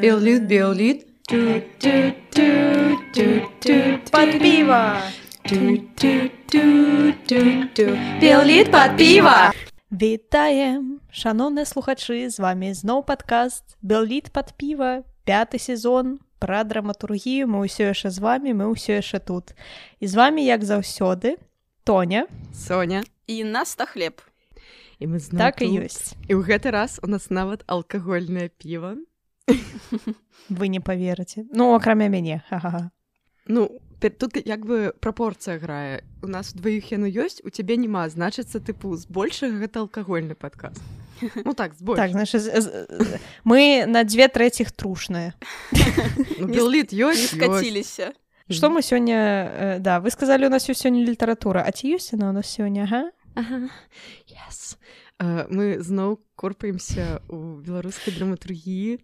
[0.00, 1.06] Биолит, биолит.
[4.10, 4.96] Под пиво!
[8.20, 9.52] Біоліт пад піва.
[9.92, 17.62] Вітаем шаноўныя слухачы з вами зноў падкаст Белліт пад піва пяты сезон пра драматургію мы
[17.66, 19.54] ўсё яшчэ з вами мы ўсё яшчэ тут
[20.02, 21.38] і з вами як заўсёды
[21.84, 23.02] Тоня Соня.
[23.30, 24.18] І наста хлеб.
[24.98, 26.18] І мы так і ёсць.
[26.28, 28.98] І ў гэты раз у нас нават алкагольнае піва.
[30.50, 31.46] вы не поверыце.
[31.52, 32.42] Ну акрамя мяне.
[32.50, 32.90] Ха-ха.
[33.46, 36.02] Ну, тут як бы прапорцыя грае.
[36.22, 40.76] У нас дваіх яно ёсць, у цябе няма, значыцца тыпу збольшага гэта алкагольны падказ.
[41.44, 42.86] Ну так, так значит з- з-
[43.44, 45.32] мы на дзве трэціх трушныя.
[46.38, 48.12] Ну, не ёсць, скаціліся.
[48.50, 51.62] Што мы сёння э, да вы сказалі у нас ёсць сёння літаратура.
[51.66, 53.10] А ці ёсць яна у нас сёння ага?
[54.26, 54.76] Yes.
[55.20, 59.00] Мы зноў корпаемся у беларускай драматургіі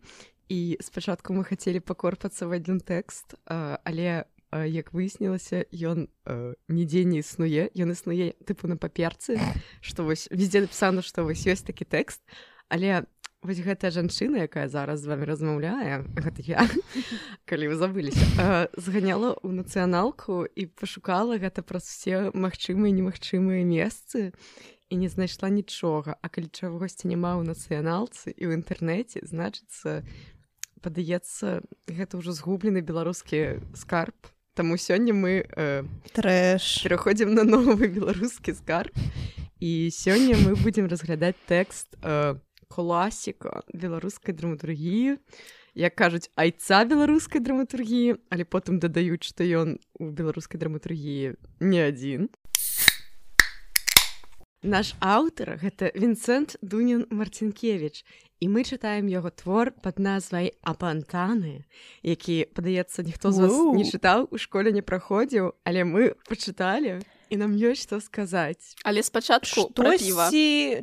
[0.48, 6.08] і спачатку мы хацелі пакорпацца в адзін тэкст але як выяснілася ён
[6.68, 9.40] нідзе не існуе ён існуе тыпу на паперцы
[9.80, 12.22] што вось везде напісана што вось ёсць такі тэкст
[12.68, 13.04] але
[13.46, 16.02] вось гэтая жанчына якая зараз з вами размаўляе.
[16.18, 16.66] Гэта я
[17.48, 18.26] калі вы забыліся.
[18.36, 24.34] Uh, зганяла ў нацыяналку і пашукала гэта праз все магчымыя немагчымыя месцы
[24.90, 26.18] і не знайшла нічога.
[26.18, 30.02] А калі чагосьці няма ў нацыяналцы і ў інтэрнэце значыцца
[30.82, 34.14] падаецца гэта ўжо згублены беларускі скарб.
[34.54, 35.84] Таму сёння мы э,
[36.16, 36.82] трэш.
[36.82, 38.94] пераходзім на новы беларускі скарб.
[39.60, 42.36] І сёння мы будзем разглядаць тэкст э,
[42.68, 45.18] класіка беларускай драматургіі.
[45.76, 52.28] Як кажуць айца беларускай драматургіі але потым дадаюць што ён у беларускай драматургіі не адзін.
[54.66, 58.02] Наш аўтар гэта Вінцэнт Дунін Марцінкевич
[58.40, 61.68] і мы чытаем яго твор пад назвай апантаны
[62.02, 63.76] які падаецца ніхто з вас Ууу.
[63.76, 68.74] не чытаў у школе не праходзіў але мы пачыталі і нам ёсць што сказаць.
[68.84, 70.82] Але спачатку штосьці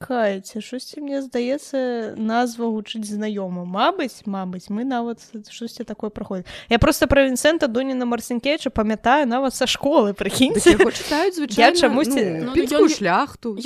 [0.00, 6.78] чакайце штосьці мне здаецца назва гучыць знаёма Мабыць Мабыць мы нават штосьці такое праходзіць я
[6.78, 12.52] просто пра Вінцэнта Дуніна Марсенкевича памятаю нават са школы прыкіньце яго чытаюць звычайна чамусьці- ну,
[12.80, 13.56] Ну, шляхту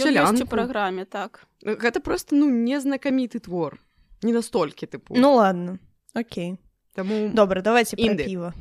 [0.46, 1.46] праграме так.
[1.64, 3.78] Гэта просто ну незнакаміты твор.
[4.22, 5.78] Не настолькі тыпу Ну ладно
[6.14, 6.58] Окей.
[6.94, 8.24] Таму добра давайте Інды.
[8.26, 8.54] піва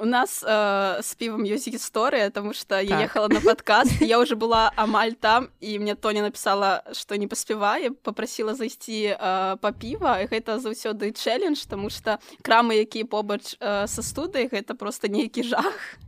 [0.00, 3.00] у нас э, з півам ёсць гісторыя тому что я Так.
[3.04, 7.90] ехала на падкаст я уже была амаль там і мне Тоня написала что не паспявае
[7.90, 13.86] попросила зайсці э, па піва і гэта заўсёды чэлендж тому что крамы якія побач э,
[13.86, 15.98] са студыі гэта просто нейкі жах.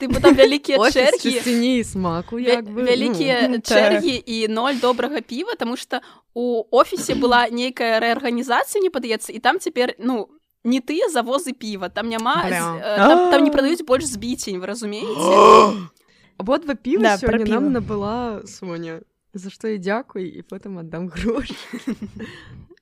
[0.00, 4.80] Ты там вялікія чэргі чысціні і смаку Вя- як бы вялікія ну, чэргі і ноль
[4.80, 6.00] добрага піва тому что
[6.34, 10.28] у офісе была нейкая рэарганізацыя не падаецца і там цяпер ну
[10.64, 12.50] не тыя завозы піва там няма э,
[12.96, 15.88] там, там не прадаюць больш збіцень вы разумееце
[16.36, 19.00] абодва піва Да, сёння нам набыла Соня
[19.34, 21.54] за што і дзякуй і потым аддам грошы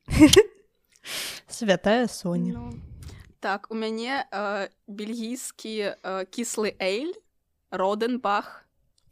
[1.49, 2.53] святая Соня.
[2.53, 2.73] Ну,
[3.41, 7.13] так у мяне э, бельгійскі э, кіслы эйль
[7.71, 8.65] роденбах.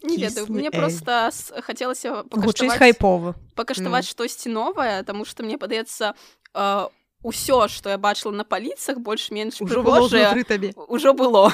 [0.02, 6.14] Не ведаю мне просто хацелася пакаштаваць хайпова пакаштаваць штосьці новае тому что мне падаецца
[6.54, 6.88] э,
[7.22, 11.52] усё што я бачыла на паліцах больш-менш Ужо было прыгожае ўжо было.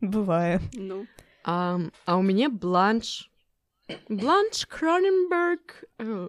[0.00, 1.06] Бывае ну.
[1.44, 3.30] А, а у мяне бланш.
[4.08, 5.84] Бланш кроненберг.
[5.98, 6.28] Э,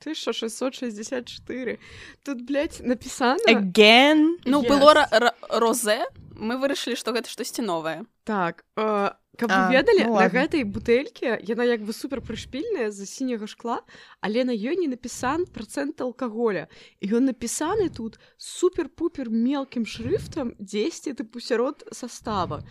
[0.00, 1.78] 1664
[2.24, 3.38] тут блядь, написано.
[3.46, 4.38] Again?
[4.44, 4.68] Ну, Yes.
[4.68, 5.08] было
[5.50, 8.04] розе, мы вырашылі, што гэта штосьці новае.
[8.24, 13.06] так э, каб вы ведалі ну на гэтай бутэльке яна як бы супер прышпільная з
[13.06, 13.80] сіняга шкла
[14.20, 16.66] але на ёй не напісан процент алкаголя.
[16.98, 22.64] І ён напісаны тут супер-пупер мелкім шрифтам 10 тыпу сярод состава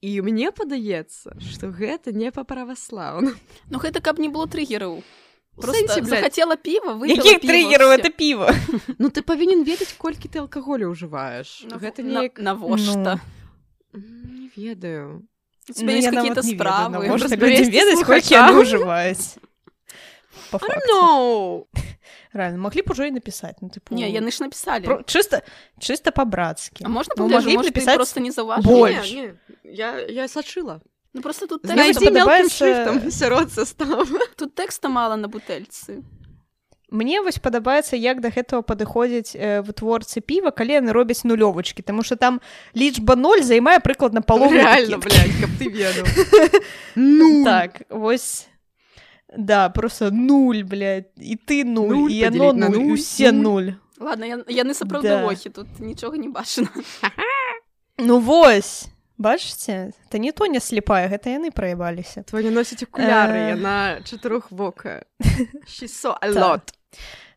[0.00, 3.36] і мне падаецца што гэта не па праваслаўна
[3.68, 5.04] Ну гэта каб не было трыгераў.
[5.56, 6.08] Блядь.
[6.08, 7.98] захацела піва, якіх триггераў всё.
[8.00, 8.48] это піва
[8.98, 11.68] Ну ты павінен ведаць колькі ты алкаголю ўжываеш.
[11.70, 13.20] Ну, гэта на- неяк Навошта?
[13.94, 14.02] М,
[14.34, 15.22] не ведаю
[15.68, 17.06] У тебя есть какие-то справы.
[17.08, 18.48] можна Разберэзьце людзям ведаць колькі слухачам.
[18.50, 19.26] яны ўжываюць
[20.50, 20.88] Па факце.
[20.92, 21.64] no!
[22.34, 24.84] Реально маглі б ужо і напісаць ну тыпу Не, яны ж напісалі.
[24.84, 25.42] про- чыста
[25.80, 28.62] чыста па-брацкі А можна Ну, б может, ты напісаць просто не заўважыў?
[28.66, 29.12] больш.
[29.12, 29.34] Не, не,
[29.64, 30.80] я, я сачыла
[31.14, 34.04] Ну просто тут знайдзі мелкім падабаецца- шрифтам сярод состава
[34.36, 36.02] тут тэкста мала на бутэльцы.
[36.94, 42.06] Мне вось падабаецца як да гэтага падыходзіць э, вытворцы піва калі яны робяць нулёвачкі тому
[42.06, 42.38] что там
[42.78, 46.06] лічба 0 займае прыкладна палову Реально, блядь, каб ты ведаў.
[46.94, 48.46] Ну, так вось
[49.36, 53.74] да просто нуль блядь, і ты нуль, Нуль і яно нуль, і нуль, усе нуль.
[53.98, 55.24] ладно я, яны сапраўды Да.
[55.26, 56.68] лохі тут нічога не бачна
[57.98, 58.86] ну вось
[59.18, 63.48] бачыце это не то не слепая гэта яны праебаліся твой не носіць акуляры, Э.
[63.58, 65.02] яна чатырохвокая.
[65.66, 65.94] She's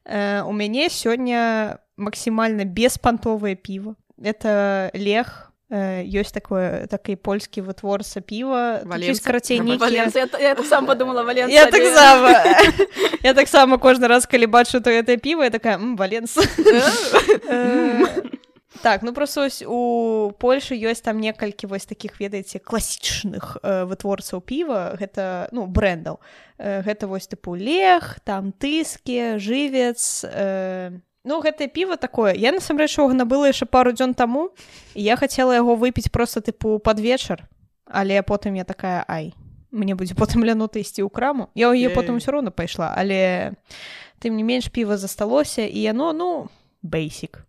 [0.07, 8.23] Э, у мяне сёння максімальна беспантовае піва это лег э, ёсць такое такі польскі вытворца
[8.23, 8.87] піва
[9.19, 9.59] карацей
[10.63, 12.31] сам подумала Валенса, Я таксама
[13.23, 16.39] я таксама кожны раз калі бачу то это піва я такая валенс
[18.81, 24.41] так ну просто ось у Польшы ёсць там некалькі вось таких ведаеце класічных э, вытворцаў
[24.41, 24.97] піва.
[24.99, 26.19] Гэта ну брендаў
[26.57, 30.91] э, гэта вось тыпу лег там тыскі жывец э,
[31.23, 32.35] ну гэтае піва такое.
[32.35, 34.51] Я насамрэч набыла яшчэ пару дзён таму
[34.95, 37.47] я хацела яго выпіць просто тыпу пад вечар
[37.87, 39.33] але потым я такая ай
[39.71, 41.95] мне будзе потым лянута ісці ў краму я ў яе Ей.
[41.95, 43.55] потым усё роўна пайшла але
[44.19, 46.49] тым не менш піва засталося і яно ну
[46.83, 47.46] бейсік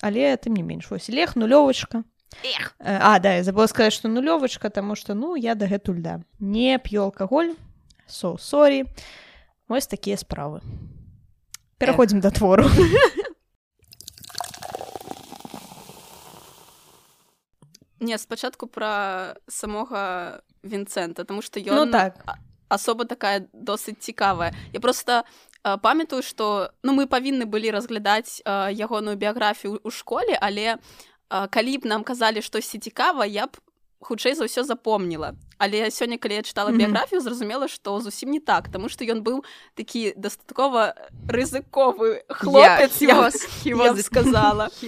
[0.00, 2.04] але тым не менш вось лег нулёвачка.
[2.44, 2.74] Эх.
[2.78, 6.78] Э, А да я забыла сказаць што нулёвачка таму што ну я дагэтуль да не
[6.78, 7.54] п'ю алкаголь.
[8.06, 8.84] Со сорі
[9.68, 10.60] вось такія справы.
[11.78, 12.68] Пераходзім да твору.
[18.00, 22.16] Не, спачатку пра самога Вінцэнта, тому што ну ён так.
[22.68, 24.54] асоба такая досыць цікавая.
[24.72, 30.38] Я просто э, памятаю, што ну, мы павінны былі разглядаць э, ягоную біяграфію ў школе,
[30.40, 30.78] але э,
[31.28, 33.60] калі б нам казалі штосьці цікава, я б
[34.00, 35.36] хутчэй за ўсё запомніла.
[35.60, 39.44] Але сёння, калі я чытала біяграфію, зразумела, што зусім не так, таму што ён быў
[39.76, 40.96] такі дастаткова
[41.28, 44.70] рызыковы хлопец, Yeah, was, сказала.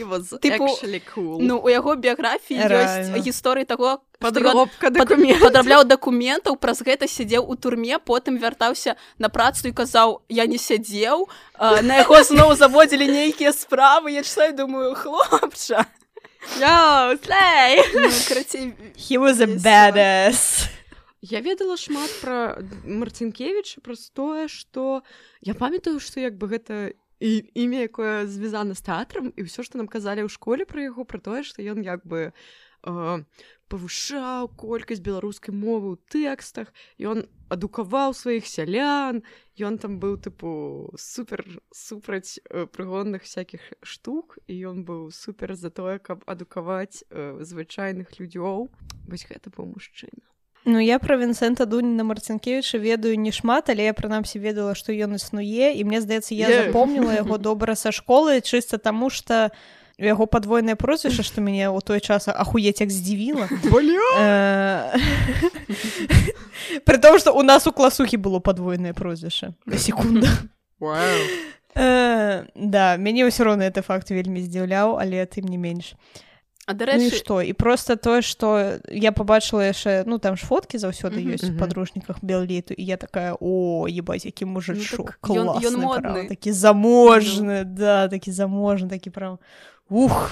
[0.73, 1.39] Actually cool.
[1.41, 5.45] Ну, у яго біяграфіі ёсць гісторыі таго, што ён Подробка пад- дакументаў.
[5.45, 10.57] падрабляў дакументаў праз гэта сядзеў у турме потым вяртаўся на працу і казаў я не
[10.59, 11.29] сядзеў
[11.61, 15.85] на яго зноў заводзілі нейкія справы я читаю думаю хлопча
[16.43, 17.79] Yo, slay!
[17.95, 20.69] ну, карацей he was a badass
[21.23, 25.07] Я ведала шмат пра Марцінкевіча праз тое, што
[25.41, 29.79] я памятаю, што як бы гэта і імя якое звязана з тэатрам і ўсё, што
[29.79, 32.35] нам казалі ў школе пра яго пра тое, што ён як бы
[32.85, 33.25] э,
[33.73, 39.23] павышаў колькасць беларускай мовы ў тэкстах ён адукаваў сваіх сялян
[39.57, 45.71] ён там быў тыпу супер супраць э, прыгонных всякихх штук і ён быў супер за
[45.71, 48.69] тое каб адукаваць э, звычайных людзёў
[49.09, 50.33] вось гэта быў мужчына
[50.65, 55.19] Ну я пра Вінсента Дуніна Марцінкевіча ведаю не шмат, але я прынамсі ведала, што ён
[55.19, 56.67] існуе і мне здаецца, я Yeah.
[56.71, 59.51] запомніла яго добра са школы чыста таму што
[60.03, 63.47] у яго падвойнае прозвішча, што мяне ў той час ахуець як здзівіла.
[66.85, 69.55] Пры том, што у нас у класухі было падвойнае прозвішча.
[71.75, 75.95] Э, Да, мяне ўсё роўна гэты факт вельмі здзіўляў, але тым не менш.
[76.67, 80.47] а Ну і дарэчы што і просто тое што я побачыла яшчэ ну там ж
[80.47, 81.35] фоткі заўсёды Мгм.
[81.35, 81.59] ёсць у Мгм.
[81.59, 85.75] падручніках белліту і я такая о ебаць які мужычок так ён- ён
[86.29, 89.39] такі заможны да такі заможны такі прям
[89.91, 90.31] ух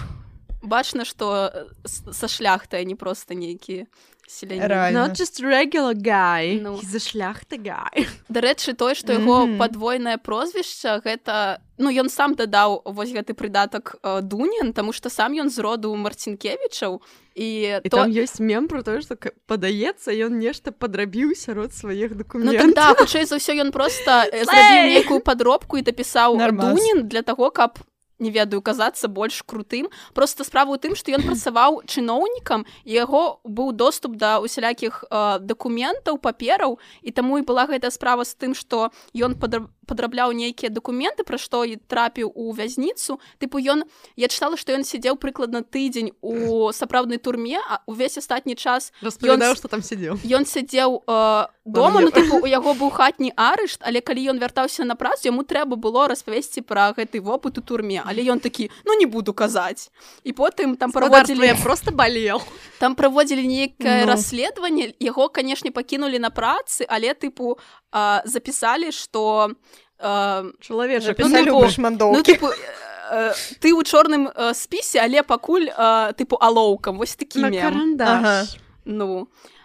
[0.62, 3.87] бачна што э, са шляхты а не просто нейкія
[4.31, 5.08] селяне Реально.
[5.08, 6.61] Not just regular guy.
[6.61, 6.76] Ну.
[6.79, 8.07] He's a шляхта guy.
[8.28, 9.59] Дарэчы тое што яго Мгм.
[9.59, 15.33] падвойнае прозвішча гэта ну ён сам дадаў вось гэты прыдатак э, дунін таму што сам
[15.33, 17.00] ён з роду марцінкевічаў
[17.35, 19.16] і І то там ёсць мем про тое, што
[19.49, 22.71] падаецца, ён нешта падрабіў сярод сваіх Ну дакументаў.
[22.71, 24.47] так да, хутчэй за ўсё ён проста э, Слэй!
[24.47, 27.78] зрабіў нейкую падробку і дапісаў дунін для таго, каб
[28.20, 29.88] не ведаю казацца больш крутым.
[30.14, 36.18] Просто справа ў тым што ён працаваў чыноўнікам яго быў доступ да усялякіх э, дакументаў
[36.20, 36.78] папераў.
[37.02, 41.38] І таму і была гэтая справа з тым што ён падра- падрабляў нейкія дакументы пра
[41.38, 43.18] што і трапіў у вязніцу.
[43.40, 43.82] Тыпу ён
[44.16, 49.50] я чытала што ён сядзеў прыкладна тыдзень у сапраўднай турме а увесь астатні час Распавядаў,
[49.50, 50.20] Ён- што там сидзеў.
[50.22, 54.84] Ён сядзеў э, дома, ну, тыпу, у яго быў хатні арышт, але калі ён вяртаўся
[54.84, 58.99] на працу, яму трэба было распавесці пра гэты вопыт у турме, але ён такі ну
[58.99, 59.90] не буду казаць.
[60.26, 61.55] І потым там Праводзілі...
[61.62, 62.43] Просто болел.
[62.83, 64.12] там праводзілі нейкае Ну.
[64.12, 67.55] расследаванне, яго, канешне, пакінулі на працы, але тыпу
[67.93, 69.52] э, запісалі, што
[69.99, 71.17] э, Чалавечак.
[71.17, 71.62] Запісалі тыпу,
[72.12, 77.38] ну, тыпу, э, ты ў чорным э, спісе, але пакуль э, тыпу алоўкам вось такі
[77.40, 77.62] на мем.
[77.62, 78.09] карандаш.
[78.09, 78.45] Ага.
[78.85, 79.60] Ну А,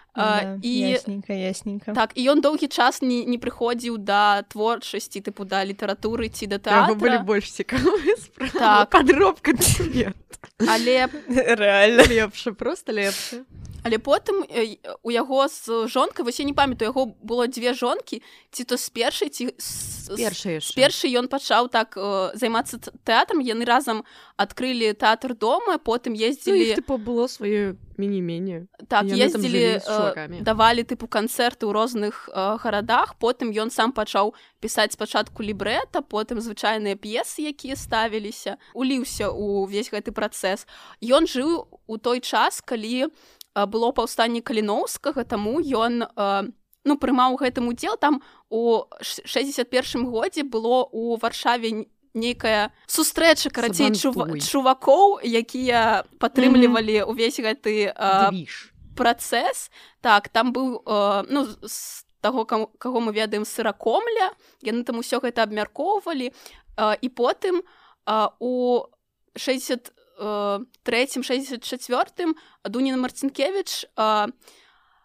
[0.62, 5.60] і ясненька ясненька так і ён доўгі час не, не прыходзіў да творчасці тыпу да
[5.64, 8.52] літаратуры ці да Яго былі тэатра больш цікавыя справы.
[8.56, 8.90] Так.
[8.90, 9.52] падробка
[10.72, 13.44] але рэальна лепше просто лепше
[13.86, 18.18] але потым э, у яго з жонкай вось я не памятаю яго было дзве жонкі
[18.50, 23.38] ці то з першай ці з- з- першай ён пачаў так э, займацца тэатрам.
[23.42, 24.02] Яны разам
[24.36, 30.40] адкрылі тэатр дома потым ну, ездзілі іх типа было сваё міні-мене так яны ездзілі чувакамі.
[30.44, 33.16] давалі тыпу канцэрты ў розных э, гарадах.
[33.18, 39.90] Потым ён сам пачаў пісаць спачатку лібрэта потым звычайныя п'есы якія ставіліся уліўся у ўвесь
[39.90, 40.66] гэты працэс.
[41.02, 43.10] Ён жыў у той час калі э,
[43.64, 46.50] было паўстанне каліноўскага таму ён э,
[46.84, 47.96] ну прымаў гэтым удзел.
[47.96, 48.20] Там
[48.50, 57.40] у ш- 61 годзе было у варшаве нейкая сустрэча карацей чува- чувакоў якія падтрымлівалі ўвесь
[57.40, 58.30] гэты э,
[58.96, 59.70] працэс.
[60.00, 64.32] Так там быў э, ну з таго кам- каго мы ведаем сыракомля.
[64.62, 66.32] Яны там усё гэта абмяркоўвалі.
[66.76, 67.62] Э, і потым
[68.06, 68.84] э, у
[69.36, 69.92] 60
[70.82, 74.28] третьем 64 дуніна марцінкевич э,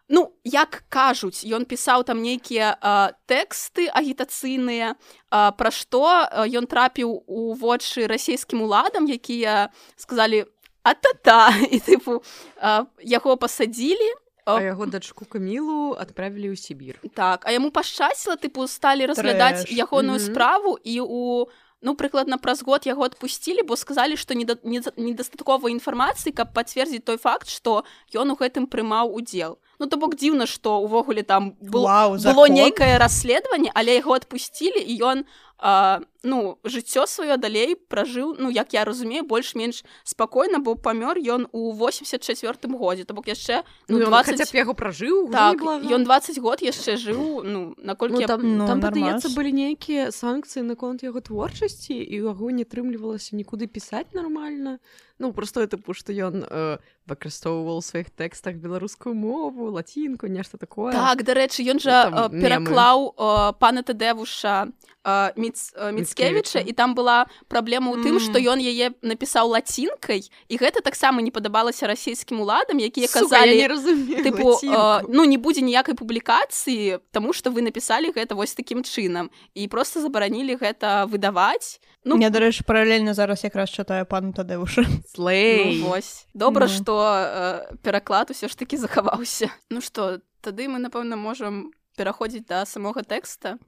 [0.09, 6.67] ну як кажуць ён пісаў там нейкія э, тэксты агітацыйныя э, пра што э, ён
[6.67, 10.45] трапіў у вочы расійскім уладам якія сказалі
[10.83, 12.23] а та-та і тыпу
[12.59, 14.11] э, яго пасадзілі
[14.45, 20.17] А яго дачку камілу адправілі ў Сібір так а яму пашчасціла тыпу сталі разглядаць ягоную
[20.17, 20.27] Мгм.
[20.27, 21.45] справу і у
[21.81, 27.03] ну прыкладна праз год яго адпусцілі бо сказалі што неда- неда- недастаткова інфармацыі каб пацвердзіць
[27.05, 27.83] той факт што
[28.13, 32.19] ён у гэтым прымаў удзел ну то бок дзіўна што увогуле там был, Вау, было
[32.19, 32.53] закон?
[32.53, 35.25] нейкае расследаванне але яго адпусцілі і ён
[35.61, 41.47] а, ну жыццё сваё далей пражыў ну як я разумею больш-менш спакойна бо памёр ён
[41.51, 43.05] у 84 годзе.
[43.05, 46.61] То бок яшчэ Ну, ну, ён 20 хаця б яго пражыў так ён 20 год
[46.61, 51.21] яшчэ жыў ну наколькі Ну, я там, Ну, там падаецца былі нейкія санкцыі наконт яго
[51.21, 54.79] творчасці і ў яго не атрымлівалася нікуды пісаць нармальна.
[55.21, 60.91] Ну просто тыпу што ён э, выкарыстоўваў у сваіх тэкстах беларускую мову лацінку нешта такое.
[60.93, 64.73] Так, дарэчы, ён жа там э, пераклаў э, пана Тадэвуша
[65.05, 68.23] э, Міц, э, Міцкевіча, і там была праблема ў тым, Мгм.
[68.23, 73.57] што ён яе напісаў лацінкай, і гэта таксама не падабалася расійскім уладам, якія Сука, казалі
[73.59, 75.11] не разумею тыпу э, лацінку.
[75.11, 79.99] ну не будзе ніякай публікацыі, таму што вы напісалі гэта вось такім чынам і проста
[80.01, 81.79] забаранілі гэта выдаваць.
[82.03, 84.85] Ну, Я, дарэчы, паралельна зараз якраз чытаю пану Тадэуша.
[85.13, 86.73] Слэй Ну, вось добра Ну.
[86.73, 92.65] што э, пераклад усё ж такі захаваўся Ну што тады мы напэўна можам пераходзіць да
[92.65, 93.59] самога тэкста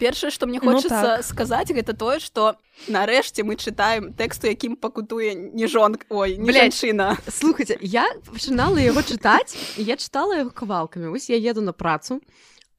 [0.00, 1.24] першае што мне Ну, хочацца так.
[1.28, 2.56] сказаць гэта тое што
[2.88, 9.02] нарэшце мы чытаем тэксту якім пакутуе не жонка ой не жанчына слухайте я пачынала яго
[9.04, 12.20] чытаць я чытала яго кавалкамі вось я еду на працу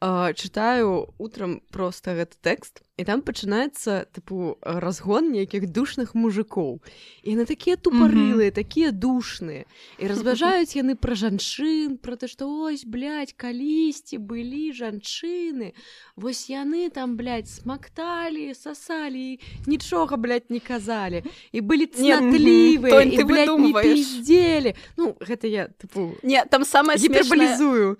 [0.01, 6.81] э, чытаю утром просто гэты тэкст і там пачынаецца тыпу разгон нейкіх душных мужикоў
[7.25, 9.65] і яны такія тупарылыя такія душныя
[9.98, 15.74] і разважаюць яны пра жанчын про то што ось блядь, калісьці былі жанчыны
[16.15, 23.58] вось яны там блядь, смакталі сасалі нічога блядь, не казалі і былі цнатлівыя ты блядь,
[23.58, 27.98] не пиздзелі ну гэта я тыпу не там самае гіпербалізую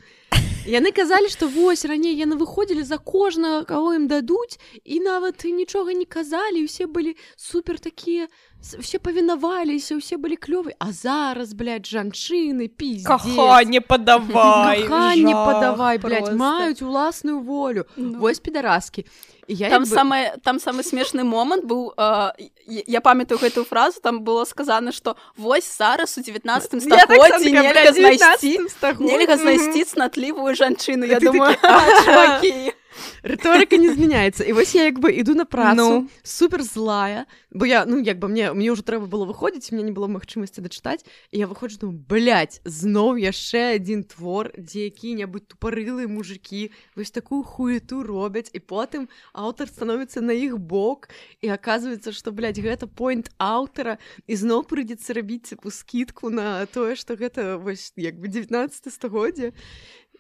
[0.66, 5.54] яны казалі што вось раней яны выходзілі за кожнага каго ім дадуць і нават і
[5.58, 8.28] нічога не казалі усе былі супер такія
[8.62, 14.86] все павінаваліся усе былі клёвы а зараз блядь, жанчыны пиздец Каханне падавай.
[14.86, 18.20] Каханне жах падавай блядь, маюць уласную волю Ну.
[18.20, 19.06] вось підараскі
[19.48, 22.32] І я там бы- самае там самы смешны момант быў э,
[22.68, 27.52] я- памятаю гэтую фразу там было сказана што вось зараз у 19 Я так стагоддзі
[27.52, 29.18] нельга знайсці 19 стагоддзі.
[29.18, 32.74] нельга знайсці цнатлівую жанчыну я Ты думаю такі, «А, чувакі
[33.24, 36.10] рыторыка не змяняецца і вось я як бы іду на працу Ну.
[36.24, 37.26] супер злая.
[37.52, 40.62] Бо я ну як бы мне мне ўжо трэба было выходзіць мне не было магчымасці
[40.62, 47.12] дачытаць і я выходжу думаю блядь, зноў яшчэ адзін твор дзе які-небудзь тупарылыя мужикі вось
[47.12, 51.10] такую хуету робяць і потым аўтар становіцца на іх бок
[51.42, 56.96] і аказваецца што блядь, гэта пойнт аўтара і зноў прыйдзецца рабіць цыпу скидку на тое
[56.96, 59.52] што гэта вось як бы 19 стагоддзя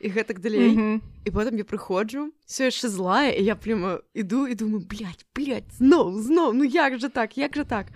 [0.02, 0.74] і гэтак далей.
[0.74, 1.02] Мгм.
[1.26, 5.70] і потым я прыходжу все яшчэ злая і я прямо іду і думаю блядь, блядь,
[5.78, 7.94] зноў зноў ну як же так як же так?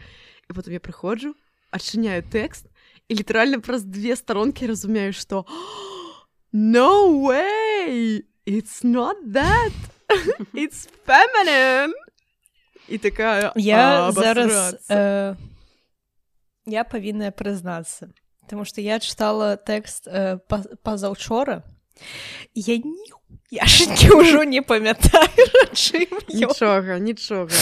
[0.50, 1.34] І потым я прыходжу
[1.74, 2.70] адчыняю тэкст
[3.10, 5.46] і літаральна праз две старонкі разумею што
[6.54, 8.22] no way!
[8.46, 9.74] It's not that!
[10.54, 11.94] It's feminine!
[12.88, 14.94] І такая Я «А, зараз абасрацца».
[14.94, 15.36] э,
[16.70, 18.14] я павінная прызнацца
[18.46, 20.38] Таму што я чытала тэкст э,
[20.86, 21.66] пазаўчора
[22.56, 23.06] я не
[23.52, 25.30] я ж ўжо не памятаю
[26.34, 27.56] нічога нічога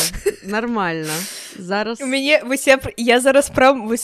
[0.46, 1.14] нормально.
[1.60, 3.96] Зараз у мяне вось я, я зараз прям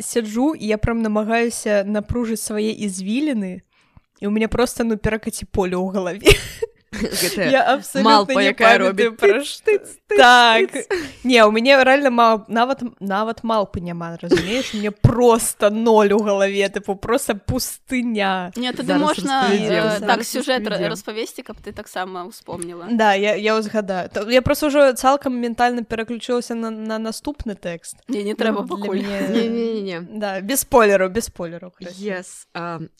[0.00, 3.60] сяджу я прям намагаюся напружыць свае ізвіліны
[4.20, 6.24] і у мяне просто ну перакаці поле ў галаве
[8.02, 9.62] малпа якая робіць
[10.08, 10.70] так.
[11.24, 16.68] не у мяне реально мал нават нават малпы няма разумееш мне просто ноль у галаве
[16.68, 18.52] тыпу просто пустыня.
[18.56, 19.50] Не тады можна
[20.00, 25.38] так сюжэт распавесці каб ты таксама успомніла да я я узгадаю я просто ўжо цалкам
[25.40, 28.66] ментальна пераключылася на на наступны тэкст не не трэба
[30.18, 32.46] да без спойлеру без спойлеру yes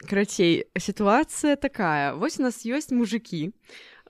[0.07, 2.15] карацей сітуацыя такая.
[2.15, 3.53] Вось у нас ёсць мужикі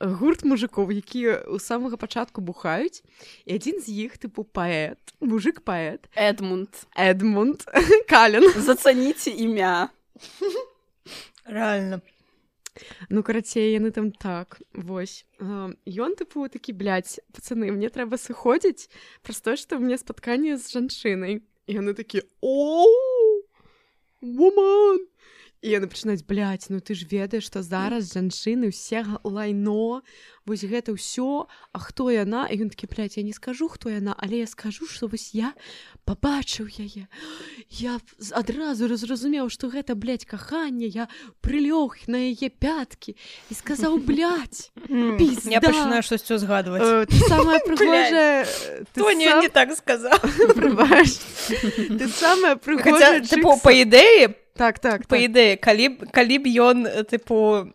[0.00, 3.00] гурт мужикоў якія ў самага пачатку бухаюць
[3.45, 6.11] і адзін з іх тыпу паэт мужик паэт.
[6.15, 6.73] Эдмунд.
[6.93, 7.65] Эдмунд
[8.11, 9.88] кален зацаніце імя.
[11.47, 12.03] Реально
[13.09, 15.25] ну карацей яны там так вось.
[15.41, 18.88] Ён тыпу такі бляць пацаны мне трэба сыходзіць
[19.23, 22.87] праз тое што мне спатканне з жанчынай яны такі о
[24.23, 25.00] woman
[25.66, 30.02] яны пачынаюць бляць ну ты ж ведаеш што зараз жанчыны ўсе лайно
[30.46, 32.46] вось гэта ўсё А хто яна?
[32.46, 35.52] І ён такі бляць я не скажу хто яна але я скажу што вось я
[36.06, 37.11] пабачыў яе.
[37.68, 37.99] Я
[38.30, 41.11] адразу разразумеў што гэта бляць каханне я
[41.42, 43.18] прылёг на яе пяткі
[43.50, 44.70] і сказаў бляць
[45.50, 48.46] я пачынаю штосьцё згадваць э, самая прыгожая
[49.42, 50.14] не так сказаў
[51.99, 53.20] ты самая прыгожая
[53.61, 55.25] па ідэі по так так по так.
[55.28, 57.68] ідэі калі калі б ён тыпу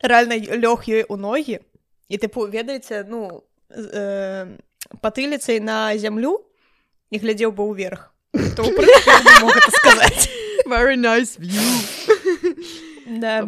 [0.00, 1.60] рэальна лёг ёй у ногі
[2.08, 4.46] і тыпу ведаеце ну э,
[5.02, 6.40] патыліцай на зямлю
[7.10, 8.14] і глядзеў бы ўверх
[9.82, 10.30] сказаць
[10.96, 11.34] nice
[13.20, 13.42] да,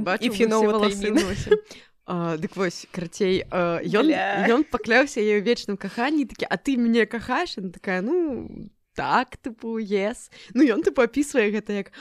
[2.36, 4.10] дык вось карцей ён
[4.50, 8.50] ён пакляўся яе вечным каханні такі а ты мне кахаеш такая ну
[8.94, 11.92] так тыпу ес ну ён ты папісвае гэта як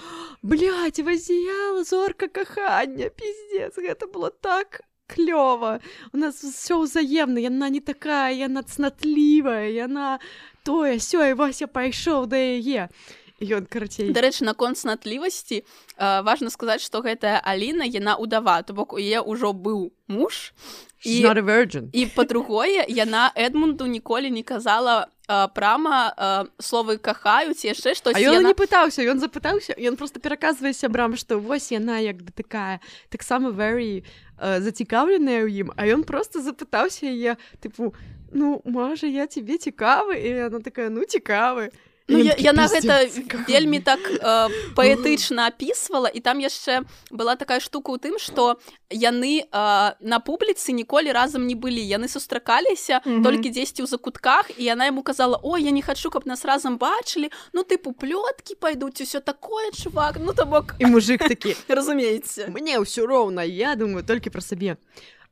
[1.09, 5.81] вазіяла зорка кахання пиздец гэта было так клёва.
[6.13, 10.19] У нас все ўзаемна яна не такая яна цнатлівая яна
[10.63, 12.87] тое сёй вася пайшоў да яе
[13.41, 14.13] ён карацей.
[14.13, 15.65] Дарэчы наконт цнатлівасці
[15.97, 20.53] важна сказаць што гэтая Аліна яна удава то бок у е ўжо быў муж
[21.01, 21.25] і
[21.91, 25.09] і па-другое яна Эдмунду ніколі не казала
[25.55, 26.13] прама
[26.59, 28.53] словы кахаюць яшчэ што ён яна...
[28.53, 33.49] не пытаўся ён запытаўся ён просто пераказвае сябрам што вось яна як бы такая таксама
[33.49, 34.03] very
[34.37, 37.95] зацікаўленая ў ім а ён просто запытаўся яе тыпу
[38.31, 40.15] ну можа я тебе цікавы?
[40.15, 41.71] І она такая ну цікавы
[42.07, 43.07] Ну, я, яна гэта
[43.47, 48.59] вельмі так э, паэтычна апісвала і там яшчэ была такая штука ў тым што
[48.89, 49.47] яны э,
[49.99, 53.23] на публіцы ніколі разам не былі яны сустракаліся mm -hmm.
[53.23, 56.77] толькі дзесьці ў закутках і яна яму казала о я не хачу каб нас разам
[56.77, 62.47] бачылі ну тыпу плёткі пайдуць усё такое чувак ну то бок і мужик такі разумееце
[62.47, 64.75] мне ўсё роўна я думаю толькі пра сабе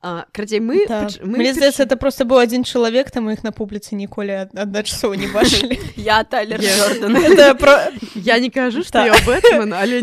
[0.02, 1.10] крадзей мы да.
[1.22, 5.20] мы мне здаецца это просто быў адзін чалавек там іх на публіцы ніколі адна часоў
[5.20, 6.62] не бачылі я талер
[8.16, 10.00] я не кажу што я бэтмен але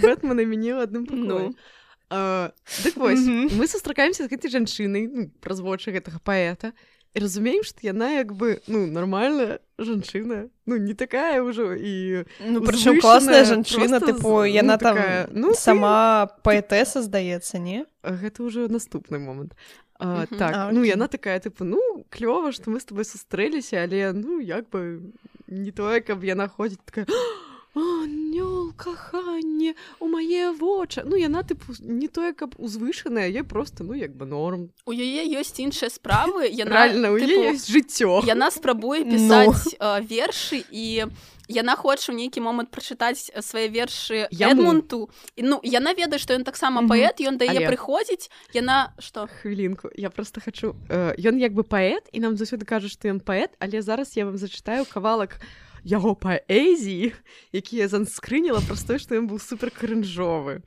[0.00, 1.52] бэтмена мяне ў адным ну.
[2.80, 6.72] дык вось мы сустракаемся з гэтай жанчынай ну, праз вочы гэтага паэта
[7.14, 13.00] разумеем што яна як бы ну нормальная жанчына ну не такая ўжо і ну, прычым
[13.00, 16.42] класная жанчына тыпу яна ну, там такая, ну сама ты...
[16.42, 17.86] паэтэса здаецца не?
[18.02, 19.54] Гэта ўжо наступны момант
[19.98, 21.78] а, так а, ну яна такая тыпу ну
[22.10, 25.14] клёва што мы з тобой сустрэліся але ну як бы
[25.46, 27.06] не тое каб яна ходзіць такая
[27.80, 33.94] нёл каханне у мае вочы ну яна тыпу не тое каб узвышаная я просто ну
[33.94, 34.70] як бы норм.
[34.86, 38.22] У яе ёсць іншыя справы яна реально жыццё.
[38.26, 40.00] яна спрабуе пісаць no.
[40.06, 41.10] вершы і
[41.48, 46.80] яна хоча ў нейкі момант прачытаць свае вершы ямунту ну яна ведае што ён таксама
[46.80, 46.90] mm -hmm.
[46.90, 47.66] паэт ён дае Але...
[47.66, 49.26] прыходзіць яна што?
[49.26, 53.50] Хвілінку я просто хочу ён як бы паэт і нам заўсёды кажа што ён паэт
[53.58, 57.12] але зараз я вам зачытаю кавалак у яго паэзіі
[57.52, 60.64] якія занскрыніла праз тое што ён быў супер крынжовы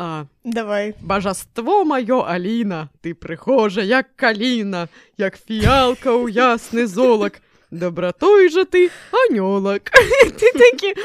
[0.00, 0.94] а давай.
[1.00, 4.88] Бажаство маё Аліна ты прыхожа як каліна
[5.20, 7.44] як фіялка ў ясны золак.
[7.70, 9.92] Добратой жа ты анёлак
[10.40, 10.96] ты такі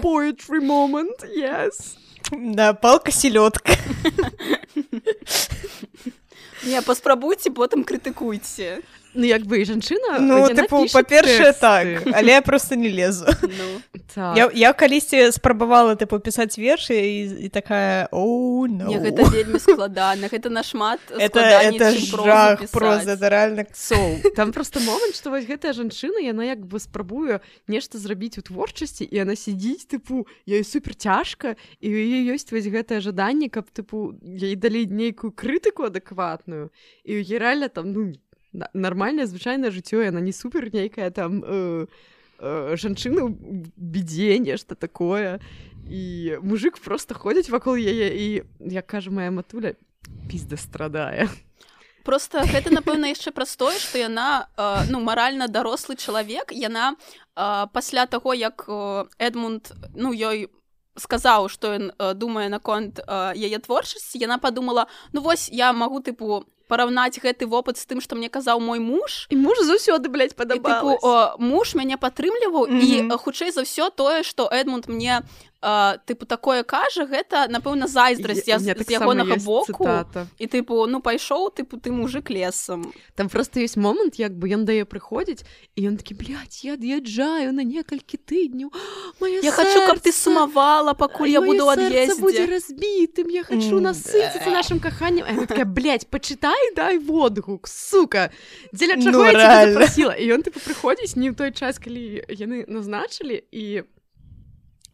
[0.00, 2.00] poetry момент yes
[2.32, 3.76] да палка селёдка.
[6.64, 8.80] Не паспрабуйце потым крытыкуйце
[9.16, 13.80] Ну як бы і жанчына Ну тыпу па-першае так але я просто не лезу Ну,
[14.14, 14.36] Так.
[14.36, 18.88] я, я калісьці спрабавала тыпу пісаць вершы і, і такая о no.
[18.88, 24.80] не, гэта вельмі складана гэта нашмат это, складаней, это жах это реально So, там просто
[24.80, 29.36] момант што вось гэтая жанчына яна як бы спрабуе нешта зрабіць у творчасці і яна
[29.36, 34.56] сядзіць тыпу ёй супер цяжка і у яе ёсць вось гэтае жаданне каб тыпу ей
[34.56, 36.70] далі нейкую крытыку адэкватную
[37.04, 38.25] і ў яе реально там ну на-
[38.72, 41.86] нармальнае звычайнае жыццё яна не супер нейкая там э,
[42.38, 43.30] э, жанчына ў
[43.76, 45.40] бедзе нешта такое.
[45.86, 48.26] І мужик просто ходзіць вакол яе і
[48.60, 49.78] як кажа моя матуля
[50.26, 51.28] пізда страдае
[52.06, 57.66] просто гэта напэўна яшчэ праз тое што яна э, ну маральна дарослы чалавек яна э,
[57.74, 60.46] пасля таго як э, Эдмунд ну ёй
[60.94, 65.98] сказаў што ён э, думае наконт э, яе творчасці яна падумала ну вось я магу
[65.98, 70.34] тыпу параўнаць гэты вопыт з тым што мне казаў мой муж і муж заўсёды блядь,
[70.34, 73.12] і, тыпу о, муж мяне падтрымліваў і Мгм.
[73.12, 75.22] э, хутчэй за ўсё тое што Эдмунд мне
[75.66, 79.82] э, тыпу такое кажа гэта напэўна зайздрасць я, У меня з, таксама ягонага боку.
[79.84, 80.26] цытата.
[80.38, 82.92] і тыпу ну пайшоў тыпу ты мужик лесам.
[83.18, 85.42] Там просто ёсць момант як бы ён дае прыходзіць
[85.74, 88.70] і ён такі блядь, я ад'язджаю на некалькі тыдняў.
[89.42, 92.54] Я хочу, каб ты сэрца, сумавала, пакуль я буду сэрца будзе ад'ездзе.
[92.54, 95.26] разбітым я хочу М, насыціцца нашим каханнем.
[96.10, 98.30] Пачытай дай водгук сука!
[98.72, 99.72] Дзеля Ну, чаго я цябе рэальна.
[99.72, 103.82] запрасіла і ён тыпу прыходзіць не ў той час калі яны назначылі і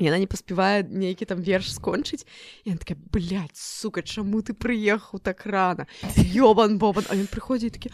[0.03, 2.27] яна не паспявае нейкі там верш скончыць
[2.65, 5.87] і такая блядь, сука чаму ты прыехаў так рана
[6.35, 7.91] ёбан бобан а ён прыходзіць і такі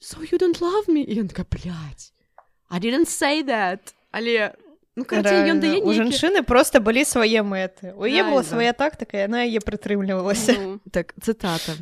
[0.00, 1.04] so you don't love me?
[1.04, 2.12] І ён такая блядь,
[2.70, 4.54] I didn't say that але
[4.96, 6.10] ну карацей, ён дае у нейкі...
[6.10, 7.94] жанчыны просто былі свае мэты.
[7.94, 11.78] У яе была свая тактыка яна яе прытрымлівалася Ну, так цытата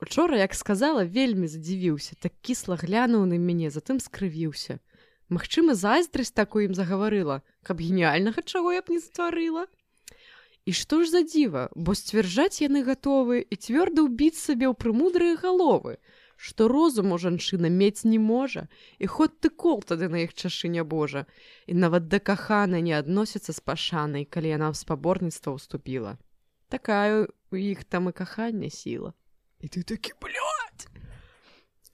[0.00, 4.78] учора як сказала вельмі задзівіўся так кісла глянуў на мяне затым скрывіўся
[5.32, 9.66] Магчыма зайздрасць так у ім загаварыла каб геніальнага чаго я б не стварыла
[10.64, 11.62] І што ж за дзіва?
[11.74, 15.98] Бо сцвярджаць яны гатовы і цвёрда ўбіць сабе ў прымудрыя галовы
[16.42, 18.66] што розуму жанчына мець не можа
[18.98, 21.22] і хоць ты кол тады на іх чашыня Божа.
[21.70, 26.18] І нават да кахана не адносіцца з пашанай калі яна ў спаборніцтва ўступіла.
[26.66, 29.14] Такая у іх там і кахання сіла.
[29.62, 30.51] І ты такі блядь,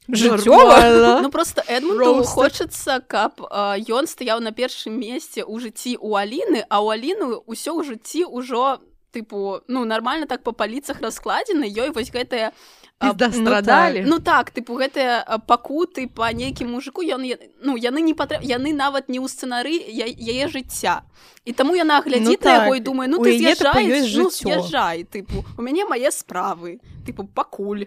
[0.09, 1.21] жыццёва нормально».
[1.23, 6.81] ну просто Эдмунду хочацца каб ён стаяў на першым месцы ў жыцці у Аліны а
[6.81, 8.81] ў Аліну ўсё ў жыцці ўжо
[9.13, 12.53] тыпу ну нармальна так па паліцах раскладзены ёй вось гэтая
[12.99, 17.23] Пізда ну страдалі Ну так тыпу гэтыя пакуты па нейкім мужику ён
[17.63, 21.07] ну яны не патрэб яны нават не ў сцэнары я- яе жыцця
[21.45, 23.87] і таму яна глядзіць Ну на яго так, і думае ну у ты з'язджай
[24.19, 27.87] ну, з'язджай тыпу у мяне мае справы тыпу пакуль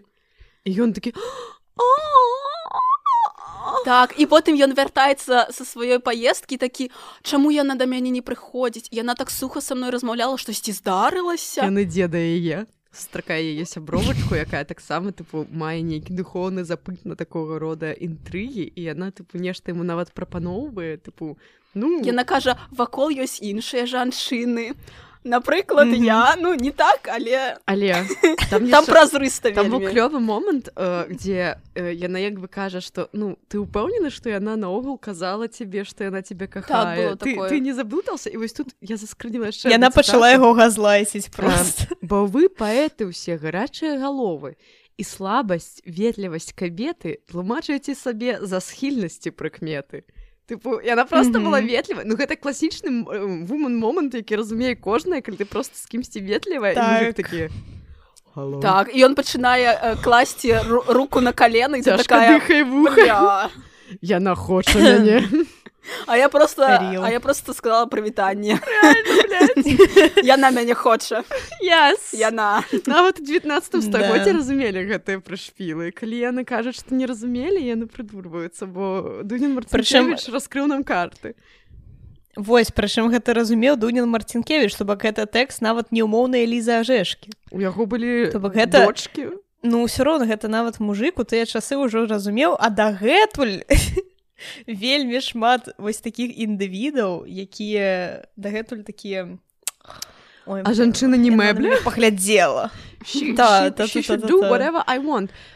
[0.66, 1.12] ён такі
[3.86, 6.92] так і потым ён вяртаецца са сваёй паездкі такі
[7.24, 11.86] чаму яна да мяне не прыходзіць яна так суха са мной размаўляла штосьці здарылася яны
[11.86, 17.92] дзеда яе стракае яе сябровачку якая таксама тыпу мае нейкі духоўны запыт на такога рода
[17.96, 21.38] інтрыгі і яна тыпу нешта яму нават прапаноўвае тыпу
[21.74, 24.76] ну Яна кажа вакол ёсць іншыя жанчыны
[25.24, 26.04] напрыклад Мгм.
[26.04, 28.06] я ну не так але але
[28.50, 33.10] там, там празрыста там быў клёвы момант э, дзе э, яна як бы кажа што
[33.14, 37.60] ну ты ўпэўнены што яна наогул казала цябе што яна тебе кахае было ты, ты
[37.60, 41.86] не заблытаўся і вось тут я заскрыніла яшчэ яна пачала яго газлайціць просто.
[42.02, 44.58] Бо вы паэты ўсе гарачыя галовы
[44.98, 50.04] і слабасць ветлівасць кабеты тлумачаеце сабе за схільнасці прыкметы
[50.50, 51.48] Тыпу, яна просто Мгм.
[51.48, 56.20] была ветліва ну гэта класічны вуман момант які разумее кожная калі ты просто з кімсьці
[56.22, 57.14] ветлівая Так.
[57.16, 57.50] такі
[58.62, 63.50] так і ён пачынае э, класці ру- руку на калены і цяжка дыхай вуха
[64.02, 65.24] яна хоча мяне
[66.08, 67.04] а я просто Real.
[67.06, 68.60] а я просто сказала прывітанне
[70.24, 71.24] яна мяне хоча
[71.64, 72.14] yes.
[72.14, 74.38] яна нават у 19 стагоддзе Да.
[74.38, 80.68] разумелі гэтыя прышпілы калі яны кажуць што не разумелі яны прыдурваюцца бо Дунін Прычым- раскрыў
[80.68, 81.36] нам карты
[82.38, 87.60] Вось прычым гэта разумеў Дунін Марцінкевіч то бок гэта тэкст нават неумоўныя ліза ажэшкі у
[87.60, 89.30] яго былі гэта- дочки.
[89.64, 93.62] Ну ўсё роўна гэта нават мужик у тыя часы ўжо разумеў а дагэтуль
[94.68, 99.38] вельмі шмат вось такіх індывідаў якія дагэтуль такія
[100.46, 101.78] Ой, А жанчына не мэбля?
[101.86, 102.72] паглядзела.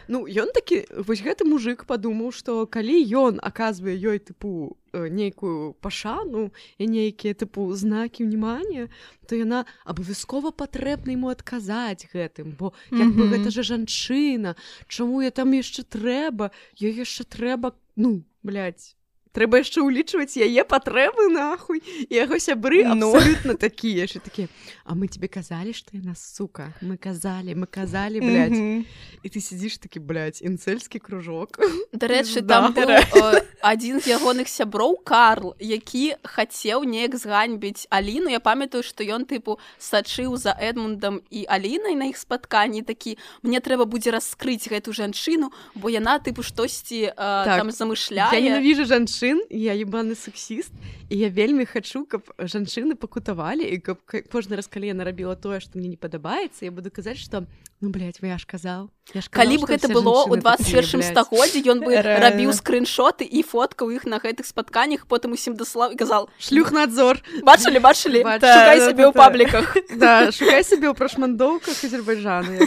[0.07, 5.73] Ну ён такі вось гэты мужик падумаў што калі ён аказвае ёй тыпу э, нейкую
[5.81, 8.89] пашану і нейкія тыпу знакі внимания
[9.25, 14.55] то яна абавязкова патрэбна ему адказаць гэтым бо як бы гэта же жанчына
[14.87, 16.49] чаму я там яшчэ трэба
[16.81, 18.95] ёй яшчэ трэба ну блядь,
[19.35, 21.83] трэба яшчэ ўлічваць яе патрэбы нахуй.
[22.07, 23.11] І яго сябры Ну.
[23.11, 24.47] абсолютно такія ж такія
[24.85, 28.55] а мы тебе казалі што яна сука мы казалі мы казалі блядь.
[28.55, 28.85] Мгм.
[29.23, 31.59] і ты сидзіш такі блядь, інцельскі кружок.
[31.91, 38.29] Дарэчы там быў э, адзін з ягоных сяброў Карл які хацеў неяк зганьбіць Аліну.
[38.29, 42.81] Я памятаю што ён тыпу сачыў за Эдмундам і Алінай на іх спатканні.
[42.85, 48.41] Такі мне трэба будзе раскрыць гэту жанчыну бо яна тыпу штосьці э, там я замышляе
[48.41, 48.85] ненавіжу
[49.25, 50.71] жанчын я ебаны сексіст
[51.09, 55.35] і я вельмі хачу каб жанчыны пакутавалі і каб ка- кожны раз калі яна рабіла
[55.35, 57.45] тое што мне не падабаецца я буду казаць што
[57.81, 60.41] ну блядь, вы я ж казаў я ж казаў, калі б гэта было ў жанчыны
[60.41, 61.11] 21 такія, блядь.
[61.11, 65.97] стагоддзі ён бы рабіў скриншоты і фоткаў іх на гэтых спатканнях потым усім даслаў і
[65.97, 69.65] казал шлюхнадзор бачылі бачылі Бач- шукай Да, сабе ў пабліках
[70.37, 72.61] шукай сабе ў прашмандоўках азербайджану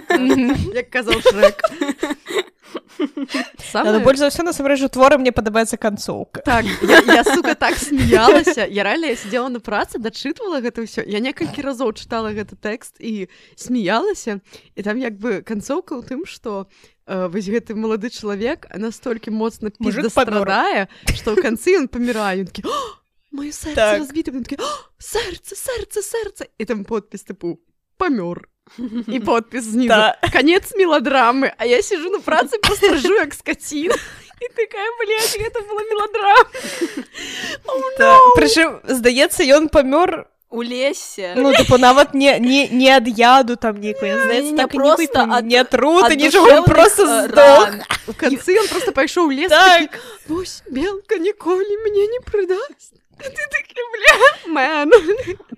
[0.75, 1.19] як казаў
[3.73, 7.55] Да, ну, больш за ўсё насамрэч у творы мне падабаецца канцоўка Так, я, я, сука,
[7.55, 8.67] так смеялася.
[8.67, 11.05] Я реально я сидела на працы, дачытвала гэта ўсё.
[11.07, 14.41] Я некалькі разоў чытала гэты тэкст і смеялася.
[14.75, 16.67] І там як бы канцоўка ў тым, што
[17.07, 22.45] э, вось гэты малады чалавек настолькі моцна Мужик страдае, што ў канцы ён памірае.
[22.45, 22.99] Ён такі, «О,
[23.33, 23.99] Маё сэрца Так.
[24.01, 26.43] разбіта, ён такі, «О, сэрца, сэрца, сэрца.
[26.59, 27.59] І там подпіс тыпу
[27.99, 28.49] памёр.
[29.08, 29.88] І подпіс знізу.
[29.88, 30.18] Да.
[30.34, 31.52] Конец мелодрамы.
[31.58, 33.96] А я сижу на працы, просто ржу, як скотина.
[34.42, 36.50] І такая, блядь, гэта была мелодрама.
[38.00, 38.18] Да.
[38.36, 43.80] прычым здаецца ён памёр у лесе ну типу нават не не не ад яду там
[43.80, 47.04] нейкую Не-не-не, здаецца так і просто нібыта ад- не труты ад нічога ён душэўных, просто
[47.04, 47.82] э, здох ран.
[48.08, 49.92] У канцы ён просто пайшоў у лес Так.
[49.92, 49.98] такі,
[50.28, 54.17] вось белка ніколі мне не прыдасць А ты такі бля
[54.55, 54.93] мэн.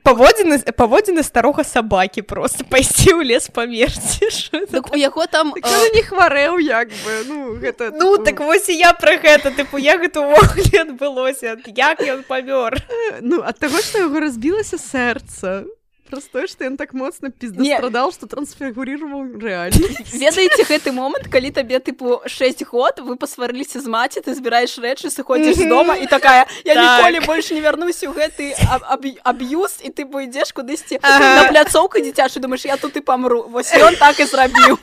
[0.03, 4.29] Паводзіны паводзіны старога сабакі просто пайсці ў лес памерці
[4.73, 8.69] Так у яго там Так э, не хварэў як бы ну гэта Ну так вось
[8.69, 12.81] і я пра гэта тыпу як гэта ўвогуле адбылося як ён памёр
[13.21, 15.69] ну ад таго што яго разбілася сэрца
[16.11, 22.19] Просто што ён так моцна пиздастрадал што трансфігурироваў рэальнасць ведаеце гэты момант калі табе тыпу
[22.27, 26.75] 6 год вы пасварыліся з маці ты збіраеш рэчы сыходзіш з дома і такая я
[26.75, 26.83] Так.
[26.83, 31.35] ніколі больш не вярнуся ў гэты аб- аб- аб'юз і ты пойдзеш кудысьці Ага.
[31.37, 34.79] на пляцоўку дзіцячы думаеш я тут і памру вось ён так і зрабіў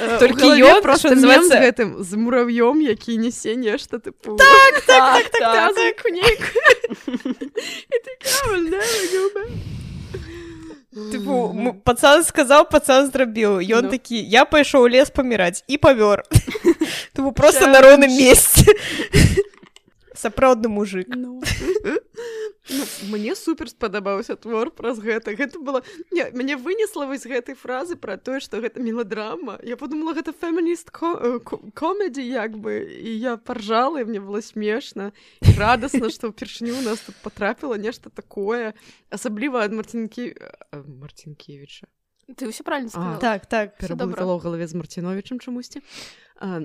[0.00, 3.98] Толькі Толькі ён ён, просто што мем з называецца- гэтым з мурав'ём які нясе нешта
[3.98, 5.72] тыпу так так так такая,
[8.46, 9.50] «I'll never go back».
[11.12, 13.90] Тыпу м- пацан сказаў пацан зрабіў ён Ну.
[13.90, 16.22] такі я пайшоў лес паміраць і памёр
[17.14, 17.72] Тыпу просто Чалендж.
[17.72, 18.74] на роўным месцы
[20.16, 21.40] сапраўдны мужик Ну.
[23.10, 28.16] Мне супер спадабаўся твор праз гэта гэта было не, мяне вынесла вось гэтай фразы пра
[28.16, 34.06] тое што гэта меладрама я подумала гэта фемініст комедзі як бы і я паржала і
[34.06, 35.10] мне было смешна
[35.58, 38.74] радасна што ўпершыню у нас тут потрапіла нешта такое
[39.10, 40.38] асабліва ад марцінкі
[40.72, 41.90] марцінкевіча
[42.30, 45.82] ты ўсё правильно сказала так так перабудала ў галаве з марціновичам чамусьці
[46.40, 46.60] А,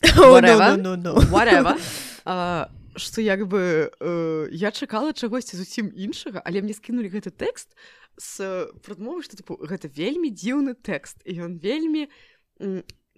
[0.16, 0.76] Whatever.
[0.76, 1.20] ну, ну, ну, ну.
[1.36, 1.80] whatever.
[2.24, 2.68] А,
[3.00, 7.72] што як бы э, я чакала чагосьці зусім іншага але мне скінулі гэты тэкст
[8.20, 12.06] з прадмовы што тыпу гэта вельмі дзіўны тэкст і ён вельмі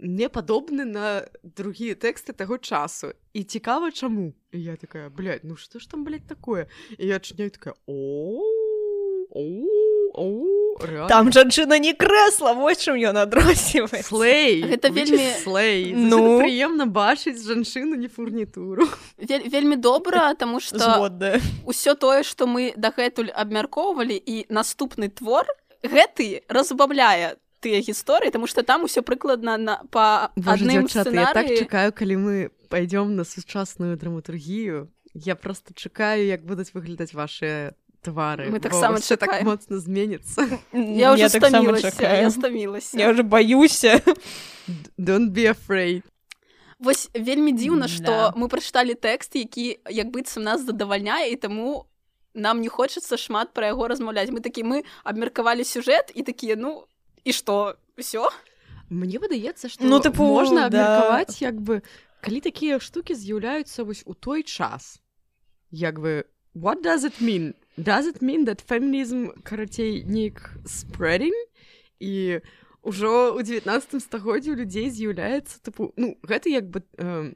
[0.02, 3.12] не падобны на другія тэксты таго часу.
[3.32, 4.34] І цікава чаму?
[4.50, 6.66] І я такая блядь, ну што ж там блядь, такое?
[6.98, 8.42] І я адчыняю такая о
[11.09, 15.92] там жанчына не крэсла вось чым ён адрозніваецца слей Гэта вельмі- слей.
[15.94, 16.40] Ну.
[16.40, 22.72] прыемна бачыць жанчыну не фурнітуру Вель, вельмі добра тому что згодна ўсё тое што мы
[22.77, 25.46] дагэтуль абмяркоўвалі і наступны твор
[25.83, 31.33] гэты разбавляе тыя гісторыі тому что там усё прыкладна на па Боже, адным дзяўчаты, я
[31.33, 34.88] так чакаю калі мы пойдём на сучасную драматургію.
[35.14, 38.50] Я просто чакаю як будуць выглядаць ваши твары.
[38.50, 39.46] Мы таксама ўсё так чакаем.
[39.46, 44.02] моцна зменіцца я уже стамілася я стамілася я уже баюся
[44.98, 46.02] don't be afraid.
[46.82, 47.94] Вось вельмі дзіўна Да.
[47.94, 51.86] што мы прачыталі тэкст які як быццам нас задавальняе і таму
[52.34, 56.84] нам не хочацца шмат пра яго размаўляць мы такі мы абмеркавалі сюжэт і такія ну
[57.24, 58.26] і што ўсё
[58.90, 60.82] Мне выдаецца што Ну, тыпу, можна да.
[60.82, 61.80] абмеркаваць як бы
[62.20, 64.98] калі такія штукі з'яўляюцца вось у той час.
[65.70, 71.35] Як бы what does it mean does it mean that feminism карацей неяк spreading.
[72.00, 72.40] І
[72.82, 77.32] ўжо ў 19 стагоддзі у людзей з'яўляецца тыпу ну гэта як бы э,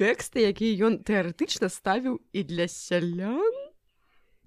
[0.00, 3.52] тэксты якія ён тэарэтычна ставіў і для сялян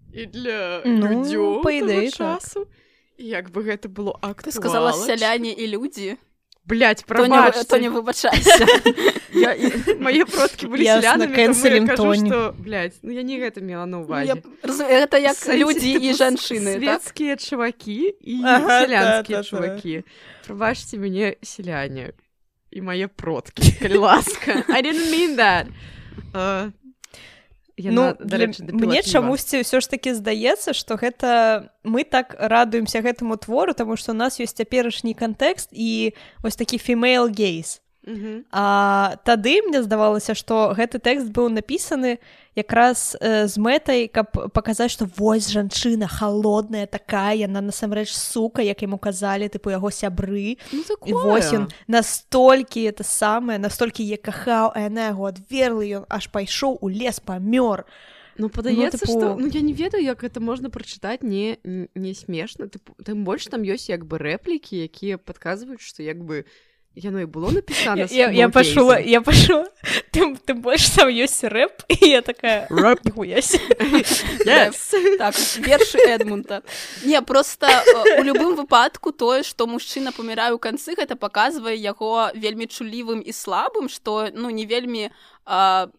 [0.10, 2.42] і для Ну, людзёў па ідэі, так.
[2.42, 2.66] часу.
[3.22, 6.18] І як бы гэта было Ты актуальна сказала сяляне і людзі
[7.28, 8.66] не, прабачце то не выбачайся.
[9.36, 13.86] Я, і, мае продкі былі сялянамі я кажу, што, блядь, ну я не гэта мела
[13.86, 16.82] на Я ўвазе разум- гэта як Сэнсе, людзі і жанчыны так?
[16.82, 19.50] светскія чувакі і Ага, сялянскія та-та-та.
[19.50, 20.04] чувакі
[20.48, 22.14] прабачце мяне сяляне
[22.72, 25.68] і мае продкі калі ласка I didn't mean that.
[26.34, 26.72] Uh,
[27.78, 28.48] ну для...
[28.72, 34.12] мне чамусьці ўсё ж таки здаецца что гэта мы так радуемся гэтаму твору тому что
[34.12, 37.82] у нас ёсць цяперашні кантэкст і вось такі фімейл гейс
[38.52, 42.20] А тады мне здавалася што гэты тэкст быў напісаны
[42.56, 48.82] якраз э, з мэтай каб паказаць што вось жанчына холодная такая яна насамрэч сука як
[48.86, 50.58] яму казалі тыпу яго сябры.
[50.72, 50.84] Ну,
[51.26, 56.78] вось ён настолькі это самае настолькі я кахаў а яна яго адверлы ён аж пайшоў
[56.82, 57.90] у лес памёр.
[58.38, 62.70] Ну падаецца тыпу- што ну я не ведаю як гэта можна прачытаць не не смешна.
[63.02, 66.46] Тым больш там ёсць як бы рэплікі якія падказваюць што як бы
[66.96, 69.68] яно і было напісана я, я пачула я пашу
[70.16, 72.68] тым тым больш там ёсць рэп і я такая
[74.48, 74.96] yes.
[75.20, 76.64] так вершы эдмунта
[77.04, 82.32] не просто э, у любым выпадку тое што мужчына памірае ў канцы гэта паказвае яго
[82.34, 85.12] вельмі чулівым і слабым што ну не вельмі
[85.46, 85.92] а,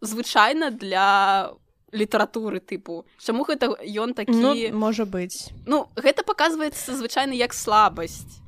[0.00, 1.50] звычайна для
[1.90, 7.50] літаратуры тыпу чаму гэта ён такі ну, ну, можа быць ну гэта паказваецца звычайна як
[7.54, 8.43] слабасць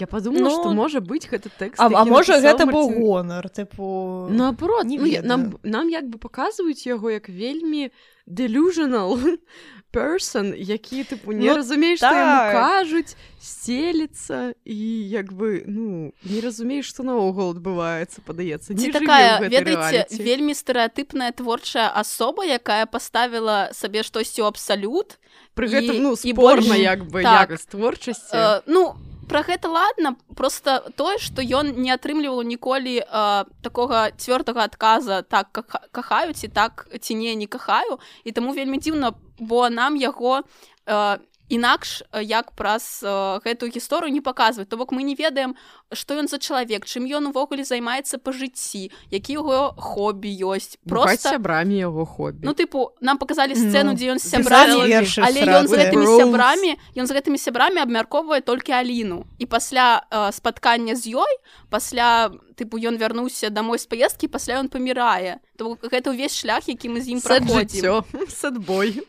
[0.00, 3.48] я подумала Ну, што можа быць гэты тэкст а, а можа гэта быў Марцін- гонар
[3.48, 7.90] тыпу наоборот Не ну, нам нам як бы паказваюць яго як вельмі
[8.26, 9.16] delusional
[9.96, 12.52] person які тыпу не Ну, разумееш так.
[12.52, 14.76] кажуць сцеліцца і
[15.08, 21.88] як бы ну не разумееш што наогул адбываецца падаецца не такая ведаеце вельмі стэеатыпная творчая
[21.88, 25.16] асоба якая паставіла сабе штосьці ў абсалют
[25.56, 27.48] пры і- гэтым ну і спорна больш- як бы так.
[27.48, 28.94] якасць творчасці Э, ну
[29.28, 35.50] про гэта ладно просто тое что ён не атрымліваў ніколі э, такога цвёрдага адказа так
[35.52, 37.98] каха- кахаю ці так ці не не кахаю.
[38.24, 40.42] І таму вельмі дзіўна бо нам яго
[40.86, 43.00] э, інакш як праз
[43.44, 44.68] гэтую гісторыю не паказваць.
[44.68, 45.54] То бок мы не ведаем
[45.92, 50.78] што ён за чалавек чым ён увогуле займаецца па жыцці які яго хобі ёсць.
[50.82, 52.42] Бухаць просто сябрамі яго хобі.
[52.42, 54.82] Ну тыпу нам показалі сцэну Ну, дзе ён сябрамі
[55.22, 59.24] але ён з гэтымі сябрамі ён з гэтымі сябрамі абмяркоўвае толькі аліну.
[59.38, 61.32] І пасля э, спаткання з ёй
[61.70, 65.38] пасля тыпу ён вярнуўся домой з паездкі пасля ён памірае.
[65.56, 68.02] То гэта ўвесь шлях які мы з ім праходзім.
[68.42, 69.06] садбой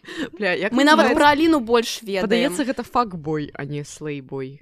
[0.71, 4.61] мы нават пра аліну больш ведаем падаецца гэта факбой а не слейбой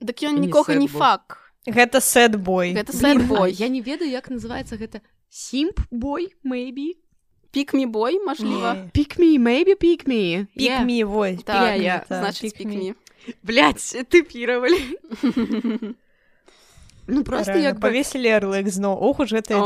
[0.00, 1.38] дык ён не нікога не фак.
[1.66, 2.72] Гэта сэдбой.
[2.72, 3.52] Гэта сэдбой.
[3.52, 6.96] я не ведаю як называется гэта сімп бой maybe
[7.52, 10.78] пікмі бой мажліва pick me maybe pick me Yeah.
[10.80, 12.94] пікмі вось так, я- я, значыць пікмі.
[13.42, 14.78] блять тыпировали
[17.06, 19.58] ну просто Реально, як бы павесілі ярлык зноў ох уж гэта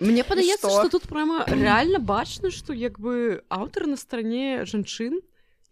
[0.00, 0.80] мне падаецца што?
[0.80, 0.88] что?
[0.88, 5.20] тут прямо реально бачна что як бы аўтар на стороне жанчын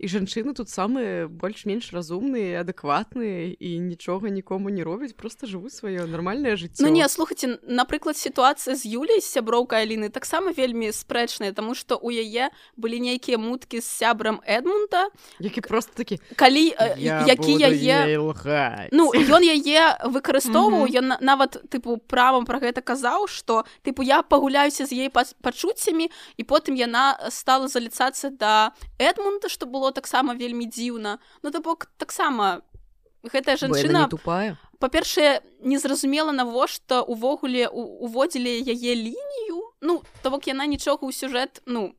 [0.04, 6.04] і жанчыны тут самыя больш-менш разумныя адэкватныя і нічога нікому не робяць просто жывуць сваё
[6.04, 11.56] нармальнае жыццё Ну не слухайце напрыклад сітуацыя з Юляй з сяброўкай Аліны таксама вельмі спрэчная
[11.56, 15.08] таму што у яе былі нейкія муткі з сябрам Эдмунта
[15.40, 18.92] які просто такі калі э, які яе лгаць.
[18.92, 24.20] Ну ён яе выкарыстоўваў ён на- нават тыпу правам пра гэта казаў што тыпу я
[24.20, 30.66] пагуляюся з яе пачуццямі і потым яна стала заліцацца да Эдмунта што было таксама вельмі
[30.66, 31.18] дзіўна.
[31.42, 32.66] Ну то бок таксама
[33.22, 34.58] гэтая жанчына не тупая?
[34.82, 39.72] па-першае незразумела навошта увогуле уводзілі яе лінію.
[39.80, 41.94] Ну то бок яна нічога ў сюжэт ну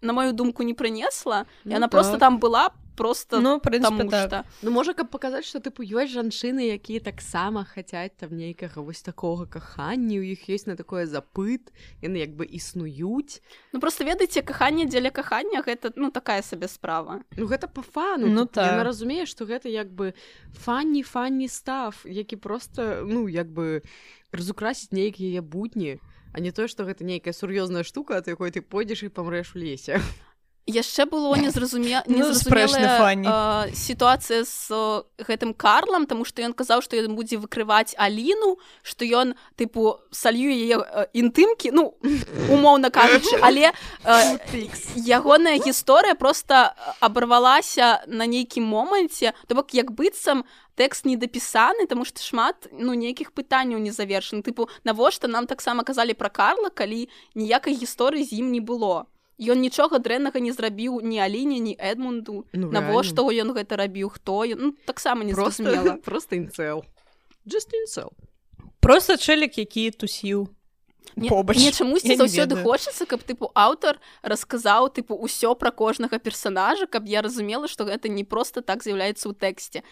[0.00, 2.20] на мою думку не прынесла Ну яна просто так.
[2.20, 4.26] там была просто ну прынцыпе таму так.
[4.26, 9.02] што Ну можа каб паказаць што тыпу ёсць жанчыны якія таксама хацяць там нейкага вось
[9.02, 11.70] такога кахання у іх ёсць на такое запыт
[12.02, 13.38] яны як бы існуюць
[13.72, 17.22] ну просто ведаеце каханне дзеля кахання гэта ну такая сабе справа.
[17.36, 18.26] Ну гэта по фану.
[18.26, 18.82] Ну так.
[18.82, 20.14] разумее што гэта як бы
[20.58, 23.82] фанні фанні став які просто ну як бы
[24.32, 26.00] разукрасіць нейкія яе будні
[26.38, 29.58] а не тое што гэта нейкая сур'ёзная штука ад якой ты пойдзеш і памрэш у
[29.58, 29.98] лесе
[30.68, 31.48] яшчэ было Ну, фані.
[32.18, 38.58] незразумелая сітуацыя з э, гэтым карлам тому што ён казаў што ён будзе выкрываць аліну
[38.82, 41.96] што ён тыпу салью яе э, інтымкі ну
[42.52, 44.38] умоўна кажучы але э,
[44.96, 50.44] ягоная гісторыя просто абарвалася на нейкім моманце то бок як быццам
[50.76, 55.82] тэкст не дапісаны тому што шмат ну нейкіх пытанняў не завершаны тыпу навошта нам таксама
[55.82, 59.08] казалі пра карла калі ніякай гісторыі з ім не было
[59.38, 62.44] ён нічога дрэннага не зрабіў ні аліне ні эдмунду.
[62.52, 64.10] Ну, навошта ён гэта рабіў?
[64.10, 64.58] Хто ён?
[64.58, 65.96] Ну, таксама не просто зразумела.
[66.08, 66.84] просто інцел
[67.46, 68.12] just інцел
[68.80, 70.48] просто чэлік які тусіў
[71.16, 71.56] побач.
[71.56, 77.06] мне Я чамусьці заўсёды хочацца каб тыпу аўтар расказаў тыпу ўсё пра кожнага персонажа каб
[77.06, 79.82] я разумела што гэта не просто так з'яўляецца ў тэксце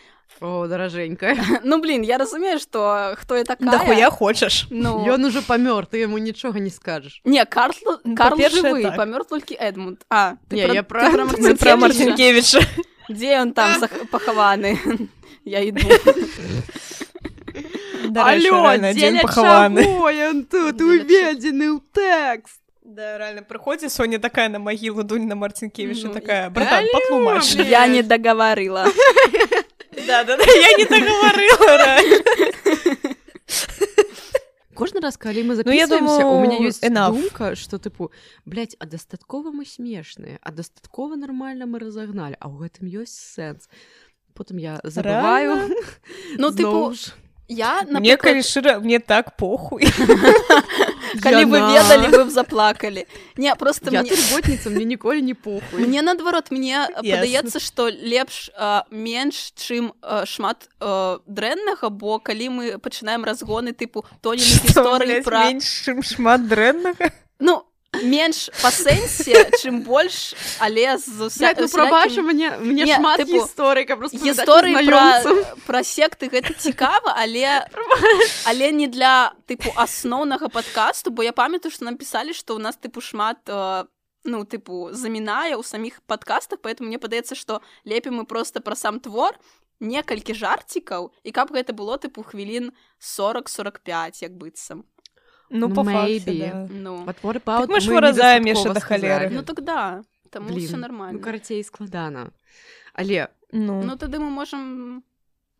[0.40, 3.70] о даражэнька ну блин я разумею што хто я такая.
[3.70, 5.06] Дахуя хочаш ну.
[5.06, 8.96] Ён уже памёр ты яму нічога не скажаш не карл Ну, карл жывы так.
[8.96, 10.02] памёр толькі эдмунд.
[10.10, 12.60] А ты Не, я ты пра- мы мы пра марцінкевіча
[13.08, 13.70] дзе ён там
[14.10, 14.78] пахаваны
[15.44, 15.86] я іду
[18.04, 24.58] дзеля пахаваны чаго ён тут Дзеля уведзены ў тэкст Да, реально прыходзіць Соня такая на
[24.62, 28.86] магілу дунь на марцінкевіча Ну, такая братан патлумач я не дагаварыла
[30.06, 31.98] да, да, да, я не договорила
[34.76, 37.16] кожны раз калі мы Ну, записываемся у меня думаю, ёсць enough.
[37.16, 38.12] думка что тыпу
[38.44, 43.66] блядь, а дастаткова мы смешныя а дастаткова нармальна мы разагналі а ў гэтым ёсць сэнс
[44.36, 45.72] потым я забываю.
[46.38, 47.16] Ну тыпу ж.
[47.48, 49.86] Я мне калі напрыклад, шчыра мне так похуй.
[51.22, 55.86] Калі вы ведалі вы б заплакалі не просто мне турботніца мне ніколі не похуй.
[55.86, 57.02] Мне наадварот мне Ясна.
[57.02, 64.04] падаецца што лепш а, менш чым а, шмат дрэннага бо калі мы пачынаем разгоны тыпу
[64.20, 67.62] тоніны гісторыі пра чым шмат дрэннага ну
[68.02, 73.20] менш па сэнсе чым больш але з уся- Блядь, ну прабачу мне мне Не, шмат
[73.20, 75.22] тыпу, распавядаць гісторыі пра,
[75.66, 77.66] пра секты гэта цікава але
[78.46, 82.76] але не для тыпу асноўнага падкасту бо я памятаю што нам пісалі што ў нас
[82.76, 83.84] тыпу шмат э,
[84.24, 89.00] ну тыпу замінае ў саміх падкастах поэтому мне падаецца што лепей мы просто пра сам
[89.00, 89.38] твор
[89.80, 94.84] некалькі жарцікаў і каб гэта было тыпу хвілін 40-45 як быццам
[95.50, 96.50] ну Ну, по maybe.
[96.50, 96.66] да.
[96.70, 97.04] ну.
[97.04, 99.30] But what about мы ж выразаем яшчэ да халеры.
[99.30, 101.18] ну так да таму Блін, все нормально.
[101.18, 102.32] ну карацей складана
[102.94, 103.82] але ну.
[103.82, 105.04] Ну тады мы можам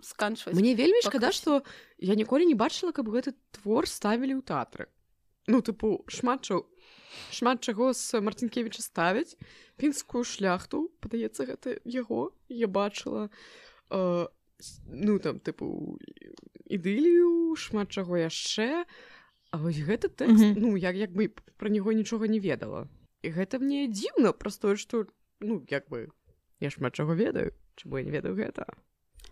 [0.03, 1.63] сканчваць мне вельмі шкада што
[1.99, 4.87] я ніколі не бачыла каб гэты твор ставілі ў тэатры
[5.47, 6.67] ну тыпу шмат чо
[7.31, 9.39] шмат чаго з марцінкевіча ставяць
[9.79, 13.31] пінскую шляхту падаецца гэта яго я бачыла
[13.91, 14.27] э,
[14.91, 15.97] ну там тыпу
[16.67, 18.85] ідылію шмат чаго яшчэ
[19.51, 20.61] А вось гэты тэкст Мгм.
[20.61, 22.89] ну як як бы пра него нічога не ведала
[23.23, 25.07] і гэта мне дзіўна праз тое што
[25.41, 26.09] ну як бы
[26.61, 28.67] я шмат чаго ведаю чаму я не ведаю гэта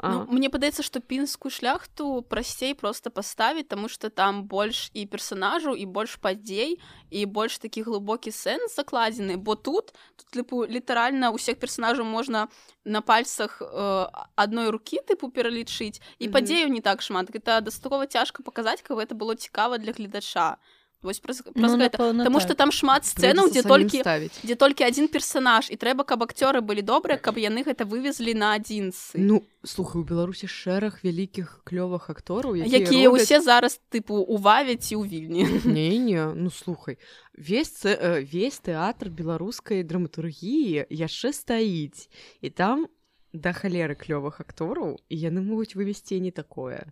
[0.04, 5.72] Ну, мне падаецца што пінскую шляхту прасцей просто паставіць таму што там больш і персонажаў
[5.80, 6.76] і больш падзей
[7.10, 12.48] і больш такі глыбокі сэнс закладзены бо тут тут тыпу літаральна ўсіх персонажаў можна
[12.84, 16.32] на пальцах э, адной рукі тыпу пералічыць і Мгм.
[16.32, 17.32] падзею не так шмат.
[17.32, 20.56] Гэта дастаткова цяжка паказаць каб гэта было цікава для гледача
[21.04, 22.48] вось праз, праз Ну, гэта напэўна, Таму так.
[22.48, 25.68] што там шмат сцэнаў дзе толькі ставіць дзе толькі адзін персонаж.
[25.70, 30.04] І трэба каб акцёры былі добрыя каб яны гэта вывезлі на адзінцы Ну слухай у
[30.04, 35.44] беларусі шэраг вялікіх клёвых актораў якія ўсе зараз тыпу увавяць і ў вільні.
[35.68, 36.98] Не не ну слухай
[37.36, 42.08] весь цэ- э, весь тэатр беларускай драматургіі яшчэ стаіць
[42.40, 42.86] і там
[43.34, 46.86] да халеры клёвых актораў і яны могуць вывесці не такое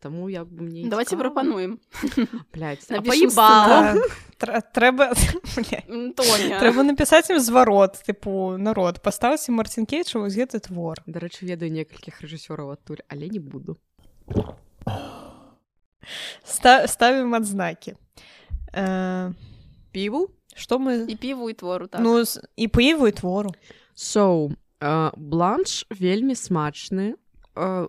[0.00, 1.80] Таму як бы мне давайте прапануем
[2.52, 3.94] Блядь, а Напішам паебала.
[3.94, 4.02] Да.
[4.38, 5.10] Тр- трэба
[6.62, 12.78] трэба напісаць ім зварот тыпу народ паставце марцінкевіча вось гэты твор дарэчы ведаю некалькіх рэжысёраў
[12.78, 13.74] адтуль але не буду.
[16.46, 17.98] Ста ставім адзнакі
[18.72, 19.34] э,
[19.90, 22.00] піву што мы і піву і твору так.
[22.00, 22.22] Ну
[22.56, 23.50] і пыву і твору.
[23.98, 27.14] So uh, бланш вельмі смачны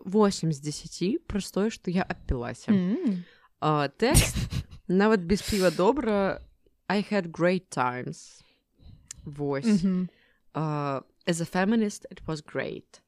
[0.05, 3.23] 8 з 10 праз тое што я адпілася М.
[3.61, 4.37] uh, тэкст
[4.87, 6.41] нават без піва добра
[6.89, 8.41] I had great times
[9.25, 10.09] вось Мгм.
[10.55, 13.01] uh, as a feminist it was great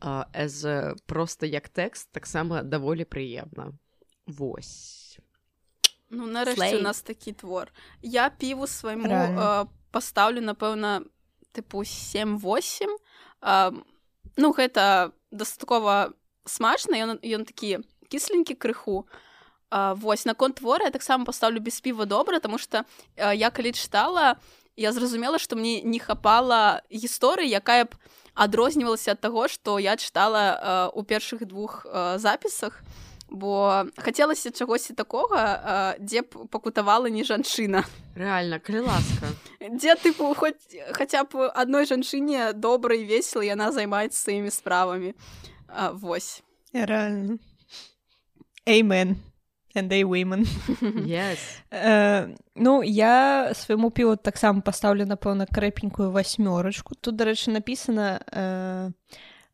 [0.00, 3.72] uh, as a, просто як тэкст таксама даволі прыемна
[4.26, 5.18] вось
[6.10, 7.70] ну нарэшце у нас такі твор.
[8.02, 11.06] Я піву свайму э, пастаўлю напэўна
[11.54, 12.90] тыпу 7-8
[13.42, 13.72] э,
[14.36, 16.12] ну гэта дастаткова
[16.44, 19.06] смачна ён ён такі кісленькі крыху
[19.70, 22.84] А, вось наконт твора я таксама пастаўлю без піва добра тому что
[23.16, 24.34] я калі чытала
[24.76, 27.94] я зразумела што мне не хапала гісторыі якая б
[28.34, 31.86] адрознівалася ад таго што я чытала у першых двух
[32.18, 32.82] запісах
[33.30, 37.84] бо хацелася чагосьці такога дзе б пакутавала не жанчына.
[38.14, 39.30] Реально калі ласка.
[39.60, 40.60] Дзе тыпу хоць
[40.92, 45.14] хаця б адной жанчыне добра і весела яна займаецца сваімі справамі.
[45.92, 47.38] Восьось реально
[48.66, 49.16] Amen.
[49.74, 50.46] And they women.
[51.06, 51.38] yes.
[51.70, 56.98] uh, ну я свайму піву таксама пастаўлю напэўна крэпенькую васьмёрачку.
[56.98, 58.90] Тут дарэчы напісана uh,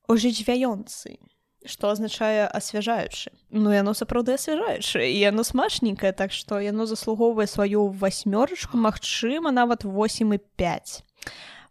[0.08, 1.20] ожыцьвяёнцы
[1.66, 7.88] што азначае асвяжаючы ну яно сапраўды асвяжаючы і яно смачненькае так што яно заслугоўвае сваю
[7.88, 11.04] васьмёрачку магчыма нават 8 і 5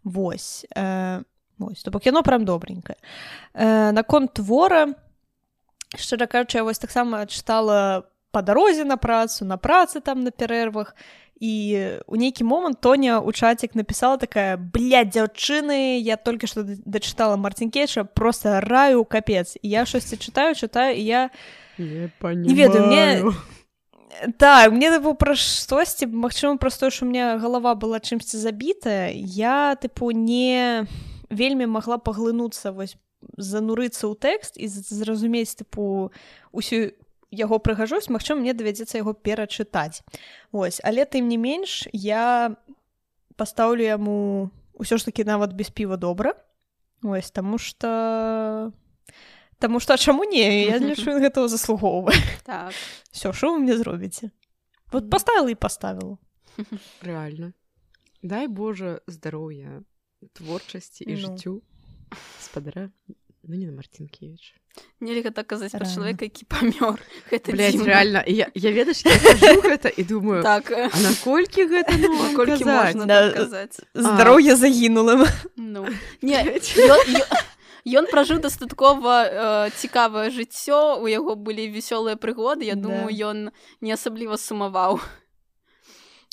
[0.04, 1.24] восьось э,
[1.84, 2.98] то бок яно прям добренькае.
[3.54, 4.94] Э, наконт твора
[5.96, 10.96] шчыра кажучы я вось таксама чытала по дарозе на працу на працы там на перервах
[10.96, 11.25] і
[12.08, 18.04] у нейкі момант тоня у чацік напісала такая бля дзяўчыны я толькі што дачытала марцінкеша
[18.04, 21.30] просто раю капец і я штосьці чытаю чытаю і я
[21.78, 23.34] не, не ведаю мне
[24.40, 29.76] так мне тыпу пра штосьці магчыма простое що у меня галава была чымсьці забітая я
[29.76, 30.88] тыпу не
[31.30, 32.96] вельмі магла паглынуцца вось
[33.36, 36.16] занурыцца ў тэкст і зразумець тыпу
[36.56, 36.96] усю
[37.36, 40.02] яго прыгажусь Мачым мне давядзецца яго перачытаць.
[40.52, 42.56] Ось але тым не менш я
[43.36, 46.34] пастаўлю яму ўсё ж таки нават без піва добра.
[47.04, 48.72] Ось таму что
[49.60, 50.68] Таму что чаму не?
[50.68, 52.74] Я лічу гэтага заслугоўвае так.
[53.12, 54.32] все що вы мне зробіце?
[54.92, 56.18] Вот поставила і поставила.
[57.02, 57.54] Реально.
[58.24, 59.84] Дай Боже здароўя
[60.34, 61.18] творчасці і ну.
[61.18, 61.62] жыццю
[62.40, 62.90] спадара
[63.48, 64.56] ну не на мартинкевич
[65.00, 67.00] нельга так казаць пра чалавека які памёр
[67.32, 68.24] гэта Блядь, реально.
[68.28, 70.70] Я, я ведаеш гэта і думаю так.
[70.70, 71.94] наколькі гэта
[72.96, 75.26] ну, да, здароўе загінулым
[75.56, 75.86] ну,
[77.86, 83.94] Ён пражыў дастаткова э, цікавае жыццё у яго былі вясёлыя прыгоды Я думаю ён не
[83.94, 84.98] асабліва сумаваў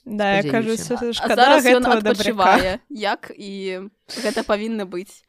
[0.05, 3.85] Да я кажу зараз ён адпачывае як і
[4.25, 5.21] гэта павінна быць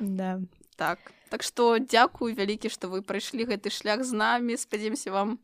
[0.00, 0.40] да.
[0.76, 0.98] так.
[1.30, 5.38] Так что дзякую вялікі што вы прайшлі гэты шлях з намі спадзяемся вам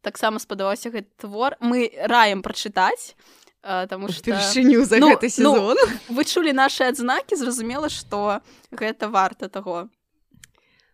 [0.00, 1.56] таксама спадаваўся гэты твор.
[1.60, 3.14] Мы раем прачытаць
[3.62, 5.76] потому что вышыню за ну, гэты ну, сезон.
[5.78, 5.86] ну,
[6.16, 8.40] вы чулі наши адзнакі зразумела что
[8.70, 9.88] гэта варта таго.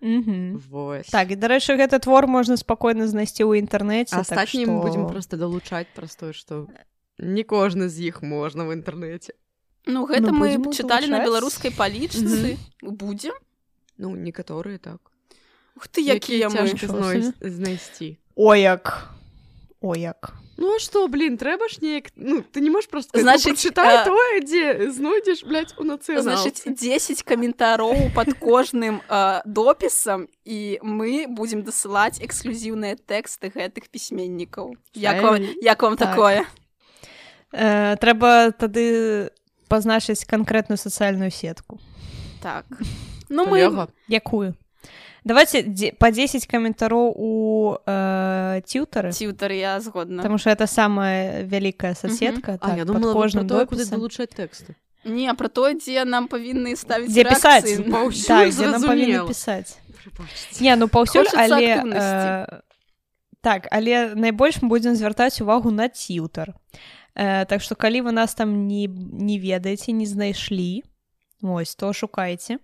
[0.00, 1.10] Mm -hmm.
[1.10, 4.82] так і дарэчы гэты твор можна спакойна знайсці ў інтэрнэце астатнім так што...
[4.82, 6.66] будзем просто далучаць праз тое што
[7.18, 9.32] не кожны з іх можна в інтэрнэце
[9.88, 13.32] Ну гэта ну, мы чыталі на беларускай палічцы будзем
[13.98, 15.00] Ну некаторыя так.
[15.74, 16.52] Ух ты якія
[17.40, 19.10] знайсці Ояк.
[19.80, 20.34] Ояк.
[20.58, 24.04] Ну а что блин трэба ж неяк Ну ты не можешь просто значит чытай а...
[24.04, 25.46] тое дзе знойдзеш
[25.78, 33.48] у нацэ значит 10 каментароў под кожным а, допісам і мы будзем дасылаць эксклюзіўныя тэксты
[33.54, 36.10] гэтых пісьменнікаў як вам, як вам так.
[36.10, 36.44] такое.
[37.52, 39.30] Э, трэба тады
[39.68, 41.78] пазначыць канкрэтную сацыяльную сетку.
[42.42, 42.64] Так.
[43.28, 44.56] Ну мы якую
[45.24, 51.94] давайте по 10 каментароў у э, тютары тютар я згодна потому что это самая вялікая
[51.94, 57.10] соседка так, я думала кожным куды залучаць тэксты не про то дзе нам павінны ставіць
[57.12, 57.76] дзе пісаць
[59.28, 59.76] пісаць
[60.60, 62.60] не ну паўсюль але э,
[63.40, 66.54] так але найбольш мы будзем звяртаць увагу на тютар
[67.18, 70.82] э, так что калі вы нас там не не ведаеце не знайшлі
[71.42, 72.58] ось то шукайце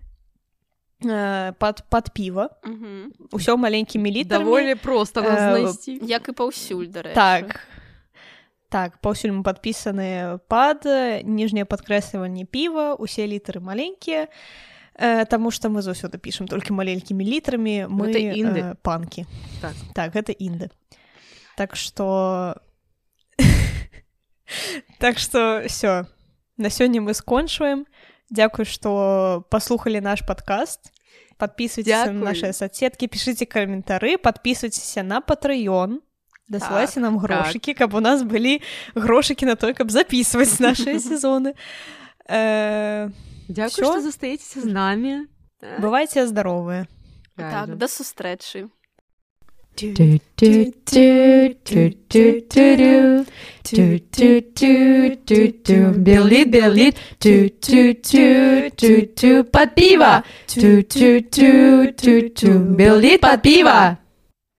[1.03, 2.49] Э, под под піва
[3.35, 7.59] ўсё маленькімі літамі даволі просто знайсці як і паўсюль да так.
[8.71, 10.87] Так паўсюль мы падпісаныя пад
[11.27, 14.31] ніжняе падкрэсліванне піва усе літары маленькія
[14.95, 19.27] э, Таму што мы заўсёды пішам толькі маленькімі літрамі мы інды э, панкі
[19.59, 19.75] так.
[19.93, 20.71] так гэта інды
[21.59, 22.55] так что
[24.99, 26.05] так что все
[26.57, 27.85] на сёння мы скончваем
[28.29, 30.91] Дзякуй, што паслухалі наш падкаст.
[31.37, 35.99] Падпісвайцеся на нашыя соцсеткі, пішыце каментары, падпісвайцеся на патрыён.
[36.49, 37.77] Дасылайце так, нам грошыкі, так.
[37.77, 38.61] каб у нас былі
[38.95, 41.53] грошыкі на той, каб запісваць нашыя сезоны.
[42.29, 43.09] Э,
[43.49, 45.27] Дзякуй, што застаецеся з намі.
[45.81, 46.87] Бывайце здаровыя.
[47.35, 48.69] Так, да сустрэчы.
[49.75, 53.25] do do do do do do do
[53.63, 60.23] do do do do do Billy Billy do do do do do Pativa
[60.55, 63.97] do do do do do Billy Pativa